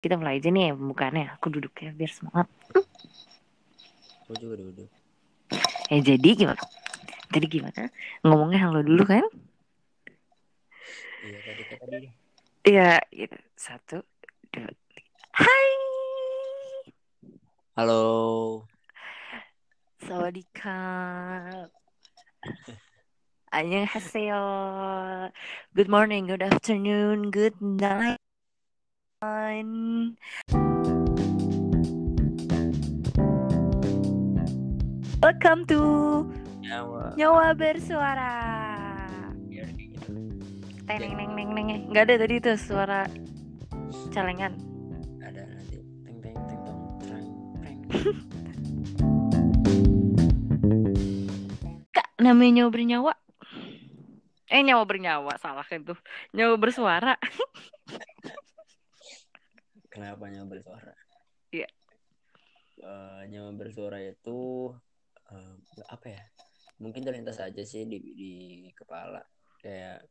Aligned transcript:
kita 0.00 0.16
mulai 0.16 0.40
aja 0.40 0.48
nih 0.48 0.72
pembukaannya. 0.72 1.36
Aku 1.36 1.52
duduk 1.52 1.76
ya 1.76 1.92
biar 1.92 2.08
semangat. 2.08 2.48
Aku 4.24 4.32
juga 4.40 4.56
duduk. 4.56 4.88
Ya 5.92 5.98
jadi 6.00 6.28
gimana? 6.32 6.62
Tadi 7.30 7.46
gimana? 7.46 7.92
Ngomongnya 8.24 8.64
halo 8.64 8.80
dulu 8.80 9.04
kan? 9.04 9.24
Iya 11.20 11.38
tadi. 11.44 12.08
Iya, 12.60 13.00
gitu. 13.12 13.36
Satu, 13.56 13.98
dua, 14.52 14.68
tiga. 14.68 15.12
Hai. 15.32 15.68
Halo. 17.76 18.04
Sawadika. 20.04 20.80
Annyeonghaseyo. 23.56 24.44
Good 25.74 25.90
morning, 25.90 26.28
good 26.28 26.44
afternoon, 26.44 27.32
good 27.34 27.58
night. 27.60 28.20
Welcome 29.20 29.68
to 35.68 35.80
Nyawa. 36.64 37.20
Nyawa 37.20 37.52
Bersuara. 37.52 38.32
Teng 40.88 41.12
neng 41.20 41.36
neng 41.36 41.52
neng. 41.52 41.92
Enggak 41.92 42.08
ada 42.08 42.24
tadi 42.24 42.40
tuh 42.40 42.56
suara 42.56 43.04
celengan. 44.08 44.56
Ada 45.20 45.44
nanti 45.52 45.84
teng 46.00 46.16
teng 46.24 46.40
teng 46.40 46.60
teng 46.64 46.80
treng 47.04 47.28
treng. 47.60 47.78
Kak, 51.92 52.08
namanya 52.24 52.64
nyawa 52.64 52.70
bernyawa. 52.72 53.12
Eh 54.48 54.64
nyawa 54.64 54.88
bernyawa 54.88 55.36
salah 55.36 55.68
kan 55.68 55.84
tuh. 55.84 56.00
Nyawa 56.32 56.56
bersuara. 56.56 57.20
Kenapa 60.00 60.32
nyawa 60.32 60.48
bersuara? 60.48 60.96
Iya. 61.52 61.68
Eh, 62.80 63.22
nyawa 63.28 63.52
bersuara 63.52 64.00
itu 64.00 64.72
eh, 65.28 65.56
apa 65.92 66.06
ya? 66.08 66.24
Mungkin 66.80 67.04
terlintas 67.04 67.36
aja 67.36 67.60
sih 67.60 67.84
di 67.84 68.00
di 68.16 68.32
kepala. 68.72 69.20
Kayak 69.60 70.08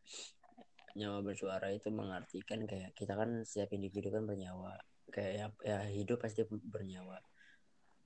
nyawa 0.94 1.26
bersuara 1.26 1.74
itu 1.74 1.90
mengartikan 1.90 2.70
kayak 2.70 2.94
kita 2.94 3.18
kan 3.18 3.42
setiap 3.42 3.74
individu 3.74 4.14
kan 4.14 4.30
bernyawa. 4.30 4.78
Kayak 5.10 5.34
ya, 5.34 5.46
ya 5.66 5.80
hidup 5.90 6.22
pasti 6.22 6.46
bernyawa. 6.46 7.18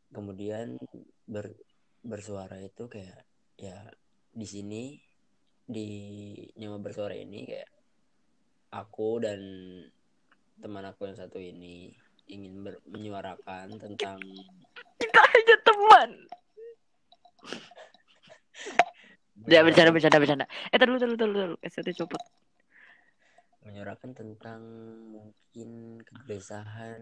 Kemudian 0.08 0.80
ber, 1.28 1.52
bersuara 2.00 2.64
itu 2.64 2.88
kayak 2.88 3.28
ya 3.60 3.92
di 4.32 4.48
sini 4.48 4.96
di 5.68 5.88
nyawa 6.56 6.80
bersuara 6.80 7.12
ini 7.12 7.44
kayak 7.44 7.68
aku 8.72 9.20
dan 9.20 9.44
teman 10.58 10.84
aku 10.84 11.06
yang 11.06 11.16
satu 11.16 11.38
ini 11.38 11.92
ingin 12.26 12.62
ber- 12.62 12.84
menyuarakan 12.86 13.74
tentang 13.76 14.20
Kita 14.96 15.22
aja 15.22 15.56
teman. 15.62 16.10
Ya 19.44 19.60
bercanda 19.60 19.92
bercanda 19.92 20.22
bercanda. 20.22 20.46
Eh 20.70 20.78
terlalu 20.78 21.02
terlalu 21.02 21.18
terlalu 21.18 21.36
terlalu. 21.36 21.58
ST 21.64 21.90
copot. 21.98 22.22
menyuarakan 23.64 24.12
tentang 24.12 24.60
mungkin 25.10 25.70
kegelisahan 26.00 27.00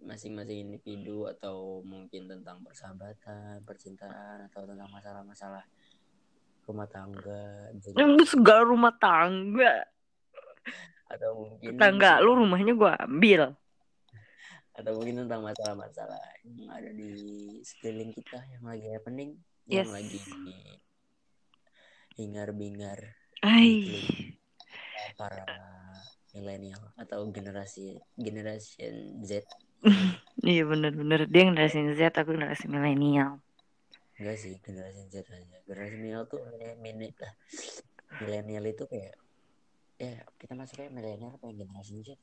masing-masing 0.00 0.64
individu 0.64 1.26
atau 1.26 1.82
mungkin 1.82 2.26
tentang 2.26 2.62
persahabatan, 2.62 3.58
percintaan 3.60 4.46
atau 4.46 4.62
tentang 4.64 4.86
masalah-masalah 4.88 5.66
rumah 6.62 6.86
tangga 6.86 7.42
jadi- 7.76 7.98
Yang 7.98 8.32
segala 8.32 8.62
rumah 8.64 8.94
tangga. 8.96 9.82
Atau 11.10 11.30
mungkin 11.58 11.74
Tangga 11.74 12.22
lu 12.22 12.38
rumahnya 12.38 12.72
gua 12.78 12.94
ambil. 13.02 13.58
atau 14.70 14.96
mungkin 14.96 15.26
tentang 15.26 15.44
masalah-masalah 15.44 16.22
yang 16.46 16.70
ada 16.72 16.88
di 16.94 17.12
sekeliling 17.60 18.14
kita 18.16 18.38
yang 18.48 18.64
lagi 18.64 18.86
happening 18.88 19.30
yang 19.68 19.84
Yes. 19.84 19.92
lagi 19.92 20.18
hingar-bingar 22.16 22.98
para 25.20 25.44
milenial 26.32 26.80
atau 26.96 27.28
generasi 27.28 27.98
generation 28.16 29.20
Z 29.20 29.44
Iya 30.40 30.64
bener-bener 30.64 31.28
dia 31.28 31.44
generasi 31.44 31.84
Z 31.92 32.16
aku 32.16 32.32
generasi 32.32 32.64
milenial. 32.70 33.36
enggak 34.16 34.36
sih 34.40 34.56
generasi 34.64 35.12
Z 35.12 35.28
aja 35.28 35.56
generasi 35.68 35.96
milenial 36.00 36.24
tuh 36.24 36.40
mini 36.80 37.12
lah 37.20 37.32
milenial 38.16 38.64
itu 38.64 38.84
kayak 38.88 39.12
ya 40.00 40.16
kita 40.40 40.56
masuknya 40.56 40.88
milenial 40.88 41.36
apa 41.36 41.52
generasi 41.52 42.00
Z 42.00 42.16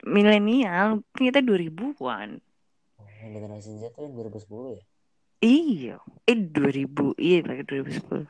Milenial 0.00 1.04
kita 1.12 1.44
2000-an. 1.44 2.40
oh, 2.96 3.08
generasi 3.28 3.76
Z 3.76 3.92
tuh 3.92 4.02
yang 4.02 4.16
2010 4.16 4.80
ya 4.80 4.82
Iya. 5.40 5.96
Eh 6.24 6.36
2000. 6.36 7.16
Iya 7.16 7.38
pakai 7.42 7.64
2010. 7.64 8.28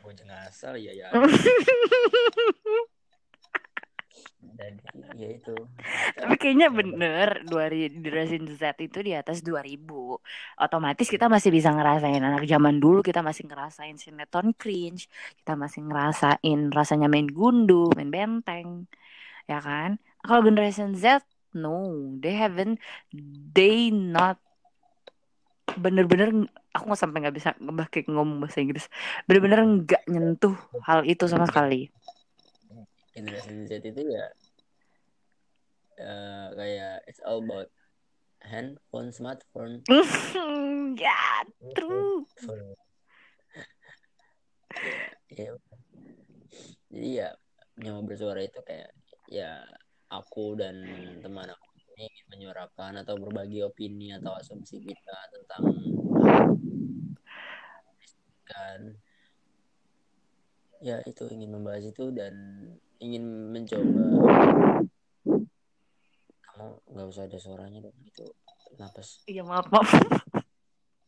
gue 0.00 0.12
jangan 0.16 0.38
asal 0.44 0.72
ya 0.76 0.92
ya 0.92 1.08
dan 4.40 4.80
ya 5.16 5.28
itu. 5.36 5.56
Tapi 6.16 6.34
kayaknya 6.40 6.68
bener 6.72 7.44
dua 7.44 7.68
generasi 7.68 8.40
Z 8.56 8.80
itu 8.80 8.98
di 9.04 9.12
atas 9.12 9.44
2000 9.44 10.16
Otomatis 10.56 11.08
kita 11.08 11.28
masih 11.28 11.52
bisa 11.52 11.72
ngerasain 11.72 12.20
anak 12.20 12.44
zaman 12.48 12.80
dulu 12.80 13.04
kita 13.04 13.20
masih 13.20 13.48
ngerasain 13.48 13.96
sinetron 14.00 14.56
cringe, 14.56 15.08
kita 15.44 15.56
masih 15.56 15.84
ngerasain 15.84 16.60
rasanya 16.72 17.08
main 17.08 17.28
gundu, 17.28 17.92
main 17.96 18.08
benteng, 18.08 18.88
ya 19.44 19.60
kan? 19.60 20.00
Kalau 20.20 20.44
generation 20.44 20.92
Z, 20.96 21.24
no, 21.56 21.96
they 22.20 22.36
haven't, 22.36 22.80
they 23.56 23.88
not 23.88 24.36
bener-bener 25.78 26.50
aku 26.74 26.84
nggak 26.90 27.00
sampai 27.00 27.18
nggak 27.22 27.36
bisa 27.36 27.50
ngomong 28.10 28.42
bahasa 28.42 28.58
Inggris. 28.58 28.90
Bener-bener 29.24 29.62
nggak 29.62 30.02
nyentuh 30.10 30.56
hal 30.82 31.06
itu 31.06 31.24
sama 31.30 31.46
sekali 31.46 31.94
generasi 33.20 33.68
Z 33.68 33.72
itu 33.84 34.02
ya 34.08 34.26
eh, 36.00 36.46
kayak 36.56 37.04
it's 37.04 37.20
all 37.20 37.44
about 37.44 37.68
handphone 38.40 39.12
smartphone. 39.12 39.84
Ya 41.00 41.46
true. 41.76 42.24
Ya, 45.30 45.54
jadi 46.90 47.08
ya 47.22 47.28
nyawa 47.78 48.02
bersuara 48.02 48.42
itu 48.42 48.58
kayak 48.66 48.90
ya 49.30 49.62
aku 50.10 50.58
dan 50.58 50.82
teman 51.22 51.46
aku 51.46 51.66
ini 51.94 52.10
ingin 52.10 52.26
menyuarakan 52.34 52.98
atau 53.06 53.14
berbagi 53.14 53.62
opini 53.62 54.10
atau 54.10 54.34
asumsi 54.34 54.82
kita 54.82 55.18
tentang 55.30 55.64
kan 58.42 58.80
ya 60.80 60.96
itu 61.04 61.28
ingin 61.28 61.52
membahas 61.52 61.92
itu 61.92 62.08
dan 62.10 62.32
ingin 63.00 63.52
mencoba. 63.52 64.04
Kamu 66.50 66.72
nggak 66.88 67.06
usah 67.08 67.24
ada 67.28 67.38
suaranya 67.40 67.84
dong 67.84 67.96
itu 68.04 68.24
napas. 68.80 69.24
Iya 69.28 69.44
maaf 69.44 69.68
maaf. 69.68 69.92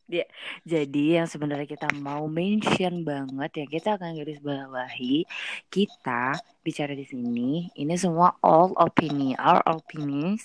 Dia 0.03 0.29
jadi 0.61 1.23
yang 1.23 1.27
sebenarnya 1.31 1.65
kita 1.65 1.89
mau 1.97 2.29
mention 2.29 3.01
banget 3.01 3.65
ya 3.65 3.65
kita 3.65 3.89
akan 3.97 4.13
garis 4.19 4.37
bawahi 4.43 5.25
kita 5.73 6.37
bicara 6.61 6.93
di 6.93 7.07
sini 7.07 7.71
ini 7.73 7.95
semua 7.97 8.35
all 8.43 8.75
opini 8.77 9.33
our 9.39 9.63
opinions 9.63 10.43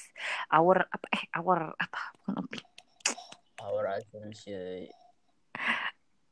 our 0.54 0.86
apa 0.88 1.06
eh 1.12 1.24
our 1.36 1.74
apa 1.76 2.00
bukan 2.16 2.34
opini. 2.48 2.70
Our 3.60 3.84
assumption 3.98 4.88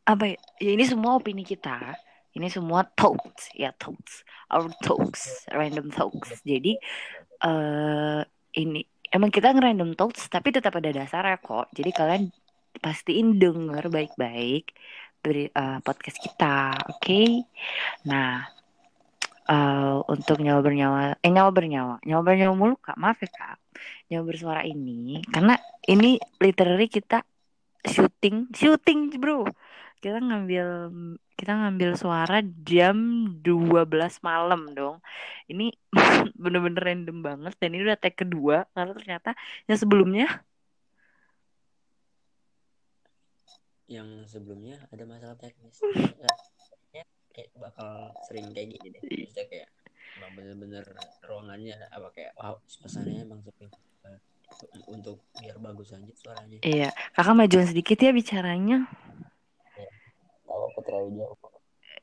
apa 0.07 0.25
ya? 0.31 0.39
ya 0.63 0.71
ini 0.79 0.85
semua 0.87 1.19
opini 1.19 1.43
kita 1.43 1.99
ini 2.37 2.53
semua 2.53 2.85
thoughts 2.95 3.49
ya 3.57 3.73
thoughts 3.81 4.23
our 4.53 4.69
thoughts 4.85 5.49
random 5.51 5.89
thoughts 5.89 6.45
jadi 6.45 6.77
eh 7.41 8.23
ini 8.57 8.85
emang 9.13 9.31
kita 9.31 9.53
ngerandom 9.55 9.95
thoughts 9.95 10.27
tapi 10.27 10.51
tetap 10.51 10.75
ada 10.79 10.91
dasarnya 10.91 11.39
kok. 11.39 11.71
Jadi 11.77 11.91
kalian 11.93 12.23
pastiin 12.81 13.41
denger 13.41 13.89
baik-baik 13.89 14.65
eh, 15.27 15.79
podcast 15.83 16.19
kita 16.23 16.77
oke? 16.91 17.23
Nah 18.09 18.47
eh, 19.47 19.97
untuk 20.11 20.39
nyawa 20.43 20.61
bernyawa 20.65 20.99
eh 21.23 21.31
nyawa 21.31 21.51
bernyawa 21.53 21.95
nyawa 22.03 22.23
bernyawa 22.25 22.55
mulu 22.57 22.77
kak. 22.81 22.99
Maaf 22.99 23.23
ya 23.23 23.31
kak. 23.31 23.59
Nyawa 24.11 24.23
bersuara 24.25 24.63
ini 24.65 25.23
karena 25.31 25.59
ini 25.87 26.17
literally 26.41 26.89
kita 26.89 27.23
syuting 27.87 28.51
syuting 28.51 29.15
bro 29.23 29.47
kita 30.07 30.23
ngambil 30.23 30.67
kita 31.35 31.53
ngambil 31.59 31.91
suara 31.99 32.39
jam 32.63 33.27
12 33.43 33.91
malam 34.23 34.71
dong. 34.71 35.03
Ini 35.51 35.75
bener-bener 36.43 36.79
random 36.79 37.19
banget 37.27 37.59
dan 37.59 37.75
ini 37.75 37.83
udah 37.83 37.99
tag 37.99 38.15
kedua 38.15 38.71
karena 38.71 38.95
ternyata 38.95 39.35
yang 39.67 39.79
sebelumnya? 39.83 40.47
Yang 43.91 44.31
sebelumnya 44.31 44.79
ada 44.95 45.03
masalah 45.11 45.35
teknis. 45.35 45.75
Ya, 45.83 46.31
kayaknya 46.95 47.05
kayak 47.35 47.51
bakal 47.59 48.15
sering 48.31 48.47
kayak 48.55 48.79
gini 48.79 48.87
deh. 48.95 49.03
Maksudnya 49.03 49.47
kayak 49.51 49.69
emang 50.23 50.33
bener-bener 50.39 50.87
ruangannya 51.27 51.75
apa 51.91 52.15
kayak 52.15 52.31
wow 52.39 52.63
suasananya 52.71 53.27
emang 53.27 53.43
sepi. 53.43 53.67
Untuk 54.87 55.27
biar 55.43 55.59
bagus 55.59 55.91
aja 55.91 56.15
suaranya. 56.15 56.63
Iya, 56.63 56.95
kakak 57.19 57.35
majuan 57.35 57.67
sedikit 57.67 57.99
ya 57.99 58.15
bicaranya. 58.15 58.87
Kalau 60.47 60.65
aku 60.71 60.81
terlalu 60.87 61.21
jauh 61.21 61.37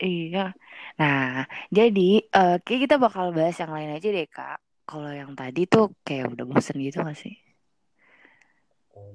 Iya. 0.03 0.39
Nah, 0.99 1.45
jadi 1.77 2.01
kayak 2.65 2.81
kita 2.83 2.95
bakal 3.05 3.29
bahas 3.37 3.55
yang 3.61 3.71
lain 3.71 3.93
aja 3.95 4.07
deh, 4.09 4.27
Kak. 4.27 4.57
Kalau 4.89 5.11
yang 5.13 5.31
tadi 5.37 5.63
tuh 5.69 5.95
kayak 6.03 6.33
udah 6.33 6.45
bosen 6.49 6.75
gitu 6.81 6.97
gak 7.07 7.15
sih? 7.23 7.33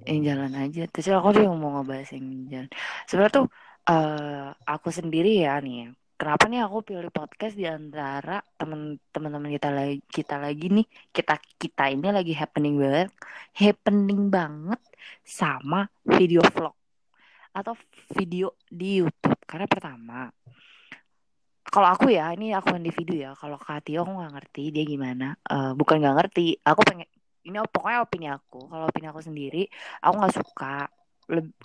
Yang 0.09 0.21
jalan 0.29 0.53
aja. 0.63 0.83
Terus 0.93 1.07
aku 1.19 1.29
tuh 1.37 1.43
yang 1.47 1.57
mau 1.61 1.71
ngebahas 1.77 2.09
yang 2.17 2.27
jalan. 2.53 2.71
Sebenarnya 3.09 3.35
tuh 3.39 3.47
eh 3.91 4.49
aku 4.75 4.89
sendiri 4.95 5.29
ya 5.45 5.59
nih. 5.61 5.93
Kenapa 6.19 6.45
nih 6.51 6.61
aku 6.67 6.77
pilih 6.89 7.11
podcast 7.15 7.55
di 7.61 7.67
antara 7.69 8.43
temen-temen 8.59 9.51
kita 9.55 9.69
lagi 9.71 9.97
kita 10.17 10.35
lagi 10.45 10.67
nih 10.77 10.87
kita 11.15 11.35
kita 11.63 11.83
ini 11.95 12.07
lagi 12.19 12.33
happening 12.35 12.75
banget, 12.83 13.09
happening 13.55 14.21
banget 14.31 14.81
sama 15.23 15.87
video 16.07 16.43
vlog 16.55 16.78
atau 17.53 17.75
video 18.17 18.55
di 18.69 19.03
YouTube. 19.03 19.41
Karena 19.49 19.67
pertama, 19.69 20.29
kalau 21.69 21.89
aku 21.93 22.09
ya 22.09 22.33
ini 22.33 22.57
aku 22.57 22.75
individu 22.77 23.15
ya. 23.17 23.37
Kalau 23.37 23.61
Katio 23.61 24.03
aku 24.05 24.13
nggak 24.17 24.33
ngerti 24.41 24.63
dia 24.73 24.85
gimana. 24.89 25.37
Eh, 25.45 25.73
bukan 25.77 26.01
nggak 26.01 26.17
ngerti. 26.17 26.61
Aku 26.65 26.81
pengen 26.85 27.09
ini 27.45 27.57
pokoknya 27.69 27.99
opini 28.05 28.27
aku. 28.29 28.69
Kalau 28.69 28.85
opini 28.89 29.07
aku 29.09 29.21
sendiri, 29.21 29.69
aku 30.01 30.15
nggak 30.17 30.35
suka 30.35 30.75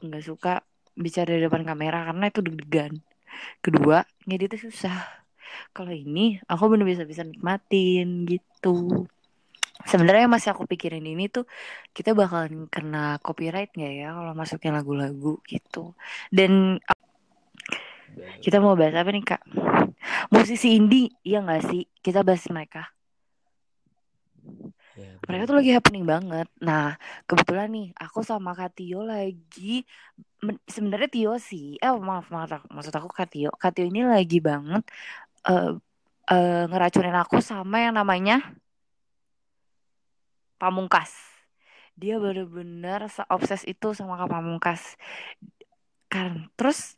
nggak 0.03 0.23
suka 0.23 0.59
bicara 0.93 1.39
di 1.39 1.41
depan 1.47 1.63
kamera 1.63 2.11
karena 2.11 2.25
itu 2.29 2.39
deg-degan. 2.43 2.93
Kedua, 3.63 4.03
ngeditnya 4.27 4.59
susah. 4.59 4.97
Kalau 5.71 5.93
ini 5.93 6.37
aku 6.49 6.63
bener 6.71 6.85
bisa 6.87 7.03
bisa 7.07 7.23
nikmatin 7.25 8.27
gitu. 8.27 9.07
Sebenarnya 9.83 10.29
masih 10.29 10.53
aku 10.53 10.69
pikirin 10.69 11.03
ini 11.03 11.27
tuh 11.33 11.49
kita 11.91 12.13
bakalan 12.13 12.69
kena 12.69 13.17
copyright 13.25 13.73
nggak 13.73 13.93
ya 13.93 14.07
kalau 14.13 14.31
masukin 14.37 14.73
lagu-lagu 14.77 15.41
gitu. 15.49 15.97
Dan 16.29 16.77
kita 18.39 18.61
mau 18.61 18.77
bahas 18.77 18.93
apa 18.93 19.09
nih 19.09 19.25
kak? 19.25 19.41
Musisi 20.29 20.77
indie, 20.77 21.09
iya 21.25 21.41
nggak 21.41 21.63
sih? 21.69 21.83
Kita 22.05 22.21
bahas 22.21 22.45
mereka. 22.53 22.93
ya. 24.99 25.17
Mereka 25.25 25.43
tuh 25.49 25.55
lagi 25.57 25.71
happening 25.73 26.05
banget. 26.05 26.47
Nah, 26.61 26.99
kebetulan 27.25 27.67
nih, 27.71 27.87
aku 27.97 28.21
sama 28.21 28.53
Kak 28.53 28.77
Tio 28.77 29.01
lagi 29.01 29.81
sebenarnya 30.67 31.09
Tio 31.09 31.33
sih. 31.39 31.79
Eh, 31.79 31.93
maaf, 31.97 32.27
maaf, 32.29 32.61
maksud 32.69 32.93
aku 32.93 33.09
Kak 33.09 33.31
Tio. 33.31 33.49
Kak 33.55 33.73
Tio 33.73 33.87
ini 33.87 34.03
lagi 34.05 34.37
banget 34.43 34.83
eh 35.43 35.75
eh, 36.31 36.63
ngeracunin 36.71 37.15
aku 37.19 37.43
sama 37.43 37.83
yang 37.83 37.95
namanya 37.99 38.39
Pamungkas. 40.63 41.11
Dia 41.99 42.17
bener-bener 42.23 43.05
seobses 43.11 43.61
itu 43.69 43.87
sama 43.97 44.17
Kak 44.19 44.29
Pamungkas. 44.33 44.81
Kan, 46.11 46.49
terus 46.57 46.93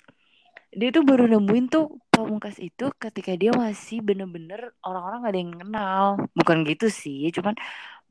dia 0.75 0.89
tuh 0.95 1.03
baru 1.07 1.23
nemuin 1.31 1.65
tuh 1.71 1.85
Pamungkas 2.13 2.57
itu 2.63 2.91
ketika 2.95 3.31
dia 3.35 3.51
masih 3.51 3.99
bener-bener 3.99 4.71
orang-orang 4.87 5.19
gak 5.25 5.31
ada 5.33 5.39
yang 5.43 5.53
kenal. 5.61 6.05
Bukan 6.37 6.57
gitu 6.69 6.87
sih, 6.87 7.27
cuman 7.35 7.55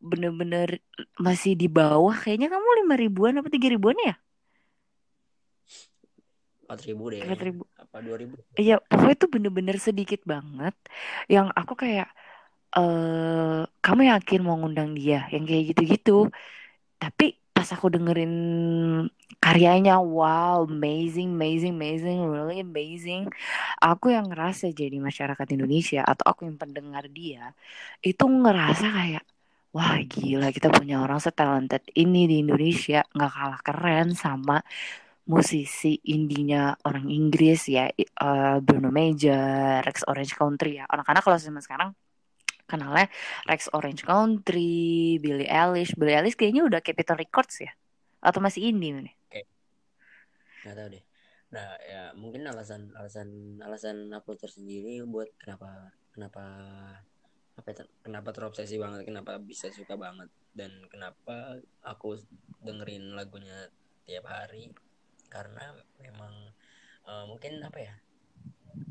bener-bener 0.03 0.69
masih 1.17 1.53
di 1.57 1.67
bawah. 1.73 2.17
Kayaknya 2.17 2.49
kamu 2.53 2.69
lima 2.85 2.95
ribuan 3.01 3.35
apa 3.41 3.49
tiga 3.49 3.69
ribuan 3.73 3.97
ya? 4.09 4.15
empat 6.65 6.81
ribu 6.89 7.13
deh 7.13 7.21
Empat 7.21 7.41
ribu. 7.45 7.63
apa 7.77 7.97
dua 8.01 8.17
ribu 8.17 8.35
Iya, 8.57 8.81
pokoknya 8.89 9.17
tuh 9.21 9.31
bener-bener 9.35 9.77
sedikit 9.77 10.21
banget. 10.25 10.75
Yang 11.29 11.47
aku 11.61 11.75
kayak, 11.77 12.09
eh 12.77 13.61
kamu 13.85 14.01
yakin 14.13 14.41
mau 14.47 14.57
ngundang 14.61 14.91
dia? 14.99 15.17
Yang 15.35 15.45
kayak 15.49 15.65
gitu-gitu. 15.71 16.13
Tapi 17.03 17.25
pas 17.55 17.69
aku 17.75 17.87
dengerin 17.95 18.33
karyanya, 19.43 19.95
wow, 20.03 20.65
amazing, 20.67 21.31
amazing, 21.37 21.75
amazing, 21.79 22.19
really 22.35 22.59
amazing. 22.65 23.23
Aku 23.83 24.11
yang 24.15 24.27
ngerasa 24.31 24.73
jadi 24.75 24.97
masyarakat 25.09 25.47
Indonesia 25.57 26.01
atau 26.03 26.25
aku 26.33 26.41
yang 26.49 26.59
pendengar 26.63 27.05
dia, 27.13 27.53
itu 28.03 28.25
ngerasa 28.27 28.87
kayak, 28.97 29.25
wah 29.75 29.97
gila 30.13 30.49
kita 30.57 30.69
punya 30.73 31.03
orang 31.05 31.21
setalented 31.23 31.83
ini 31.99 32.27
di 32.31 32.37
Indonesia, 32.45 33.05
nggak 33.15 33.33
kalah 33.37 33.61
keren 33.67 34.09
sama 34.17 34.57
musisi 35.29 35.97
indinya 36.15 36.77
orang 36.89 37.07
Inggris 37.09 37.61
ya, 37.73 37.89
eh, 37.97 38.57
Bruno 38.67 38.91
Major, 38.93 39.81
Rex 39.87 40.05
Orange 40.11 40.35
Country 40.37 40.81
ya. 40.81 40.85
Anak-anak 40.91 41.23
kalau 41.25 41.39
zaman 41.41 41.63
sekarang 41.65 41.91
kenalnya 42.65 43.13
Rex 43.49 43.69
Orange 43.73 44.05
Country, 44.05 45.17
Billie 45.21 45.49
Eilish. 45.49 45.95
Billie 45.97 46.17
Eilish 46.17 46.37
kayaknya 46.37 46.65
udah 46.65 46.81
Capitol 46.81 47.21
Records 47.21 47.61
ya? 47.61 47.73
Atau 48.25 48.41
masih 48.41 48.73
indie 48.73 48.93
nih? 48.93 49.15
nggak 50.65 50.77
tahu 50.81 50.89
deh 50.97 51.05
nah 51.53 51.69
ya 51.87 52.03
mungkin 52.17 52.49
alasan 52.49 52.91
alasan 52.97 53.61
alasan 53.61 54.11
aku 54.11 54.35
tersendiri 54.35 55.05
buat 55.07 55.29
kenapa 55.39 55.93
kenapa 56.11 56.45
apa 57.55 57.69
ya, 57.71 57.85
kenapa 58.03 58.35
terobsesi 58.35 58.81
banget 58.81 59.07
kenapa 59.07 59.39
bisa 59.39 59.71
suka 59.71 59.95
banget 59.95 60.27
dan 60.57 60.73
kenapa 60.91 61.61
aku 61.85 62.19
dengerin 62.65 63.15
lagunya 63.15 63.71
tiap 64.03 64.27
hari 64.27 64.75
karena 65.31 65.79
memang 66.03 66.51
eh, 67.07 67.25
mungkin 67.29 67.63
apa 67.63 67.79
ya 67.79 67.95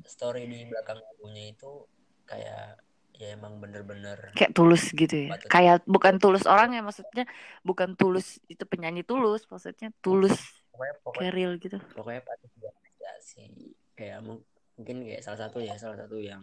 story 0.07 0.47
di 0.47 0.63
belakang 0.69 1.03
lagunya 1.03 1.51
itu 1.51 1.83
kayak 2.23 2.79
ya 3.23 3.39
emang 3.39 3.63
bener-bener 3.63 4.35
Kayak 4.35 4.51
tulus 4.51 4.91
gitu 4.91 5.15
ya. 5.15 5.39
Patut. 5.39 5.47
Kayak 5.47 5.77
bukan 5.87 6.13
tulus 6.19 6.43
orang 6.43 6.75
ya 6.75 6.81
maksudnya, 6.83 7.23
bukan 7.63 7.95
tulus 7.95 8.43
itu 8.51 8.67
penyanyi 8.67 9.07
tulus, 9.07 9.47
maksudnya 9.47 9.95
tulus 10.03 10.35
pokoknya 10.73 10.93
pokoknya 11.05 11.21
kayak 11.21 11.33
real 11.37 11.53
gitu. 11.61 11.77
pokoknya 11.93 12.21
patut 12.25 12.51
diapresiasi 12.57 13.45
kayak 13.93 14.19
mu- 14.25 14.45
mungkin 14.73 15.05
kayak 15.05 15.21
salah 15.21 15.39
satu 15.45 15.61
ya 15.61 15.77
salah 15.77 15.97
satu 16.01 16.17
yang 16.17 16.41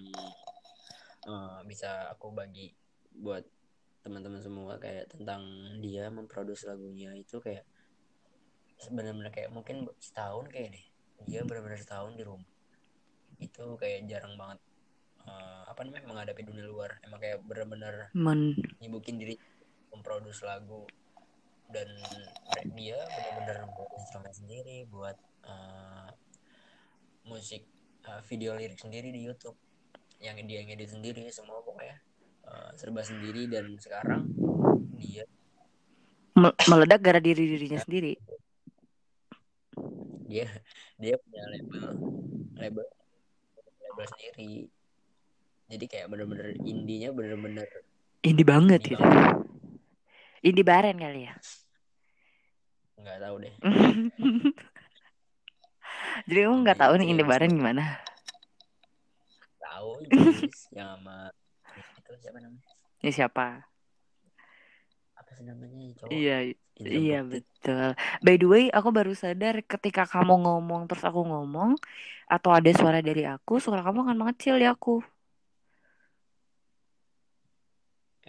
eh, 1.26 1.58
bisa 1.66 2.14
aku 2.14 2.30
bagi 2.30 2.70
buat 3.10 3.42
teman-teman 4.06 4.40
semua 4.40 4.78
kayak 4.78 5.12
tentang 5.12 5.42
dia 5.82 6.08
memproduksi 6.08 6.70
lagunya 6.70 7.12
itu 7.18 7.36
kayak 7.42 7.66
benar-benar 8.88 9.28
kayak 9.28 9.52
mungkin 9.52 9.84
setahun 10.00 10.48
kayak 10.48 10.72
deh 10.72 10.86
dia 11.28 11.44
benar-benar 11.44 11.76
setahun 11.76 12.16
di 12.16 12.24
rumah 12.24 12.48
itu 13.36 13.64
kayak 13.76 14.08
jarang 14.08 14.40
banget 14.40 14.56
eh, 15.30 15.62
apa 15.70 15.80
namanya 15.86 16.10
menghadapi 16.10 16.42
dunia 16.42 16.66
luar. 16.66 16.98
Emang 17.06 17.22
kayak 17.22 17.38
benar-benar 17.46 18.10
Men. 18.18 18.58
nyibukin 18.82 19.22
diri 19.22 19.38
memproduksi 19.94 20.42
lagu. 20.42 20.90
Dan 21.70 21.86
dia 22.74 22.98
benar-benar 22.98 23.70
buat 23.78 23.90
instrumen 23.94 24.34
sendiri 24.34 24.90
buat 24.90 25.14
eh, 25.46 26.08
musik 27.30 27.62
eh, 28.10 28.22
video 28.26 28.58
lirik 28.58 28.82
sendiri 28.82 29.14
di 29.14 29.22
YouTube. 29.22 29.54
Yang 30.18 30.50
dia 30.50 30.60
ngedit 30.66 30.90
sendiri 30.90 31.30
semua 31.30 31.62
pokoknya. 31.62 32.02
Eh, 32.50 32.70
serba 32.74 33.06
sendiri 33.06 33.46
dan 33.46 33.70
sekarang 33.78 34.26
dia 34.98 35.22
me- 36.34 36.58
meledak 36.66 36.98
gara 36.98 37.22
diri 37.22 37.46
dirinya 37.46 37.78
sendiri. 37.78 38.18
dia 40.30 40.46
dia 40.94 41.18
punya 41.18 41.42
label 41.50 41.90
label 42.54 42.86
label 43.82 44.06
sendiri 44.14 44.70
jadi 45.70 45.84
kayak 45.86 46.06
bener-bener 46.10 46.48
indinya 46.66 47.08
bener-bener 47.14 47.68
Indie 48.20 48.44
banget 48.44 48.80
indie 48.84 48.92
gitu. 48.92 49.00
banget 49.00 49.36
Indie 50.44 50.64
baren 50.66 50.96
kali 50.98 51.20
ya. 51.28 51.34
nggak 53.00 53.18
tahu 53.24 53.36
deh 53.40 53.54
Jadi 56.28 56.38
kamu 56.44 56.56
nggak 56.64 56.78
tahu 56.80 56.92
nih 57.00 57.06
indie 57.12 57.26
baren 57.26 57.52
gimana? 57.54 57.84
tahu 59.60 59.90
yang 60.76 61.00
sama 61.00 61.30
itu 61.96 62.10
siapa 62.20 62.38
namanya 62.42 62.68
Ini 63.00 63.12
siapa? 63.14 63.46
apa 65.16 65.30
sih 65.36 65.44
namanya 65.48 65.76
cowok 66.00 66.10
Iya, 66.12 66.36
Indra 66.80 66.96
iya 66.96 67.18
betul. 67.22 67.86
By 68.24 68.34
the 68.40 68.46
way, 68.48 68.64
aku 68.72 68.88
baru 68.88 69.12
sadar 69.12 69.60
ketika 69.64 70.08
kamu 70.08 70.32
ngomong 70.44 70.88
terus 70.88 71.04
aku 71.04 71.20
ngomong 71.28 71.76
atau 72.24 72.50
ada 72.56 72.70
suara 72.72 72.98
dari 73.04 73.22
aku, 73.28 73.60
suara 73.60 73.84
kamu 73.84 73.98
akan 74.08 74.16
mengecil 74.16 74.56
di 74.56 74.64
aku. 74.64 75.04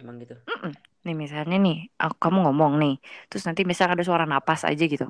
Emang 0.00 0.16
gitu 0.22 0.36
Nih 1.06 1.14
misalnya 1.24 1.56
nih, 1.66 1.76
aku 2.02 2.16
kamu 2.24 2.38
ngomong 2.46 2.72
nih, 2.82 2.92
terus 3.28 3.42
nanti 3.46 3.62
misalnya 3.70 3.92
ada 3.98 4.06
suara 4.08 4.24
napas 4.32 4.60
aja 4.70 4.84
gitu. 4.94 5.06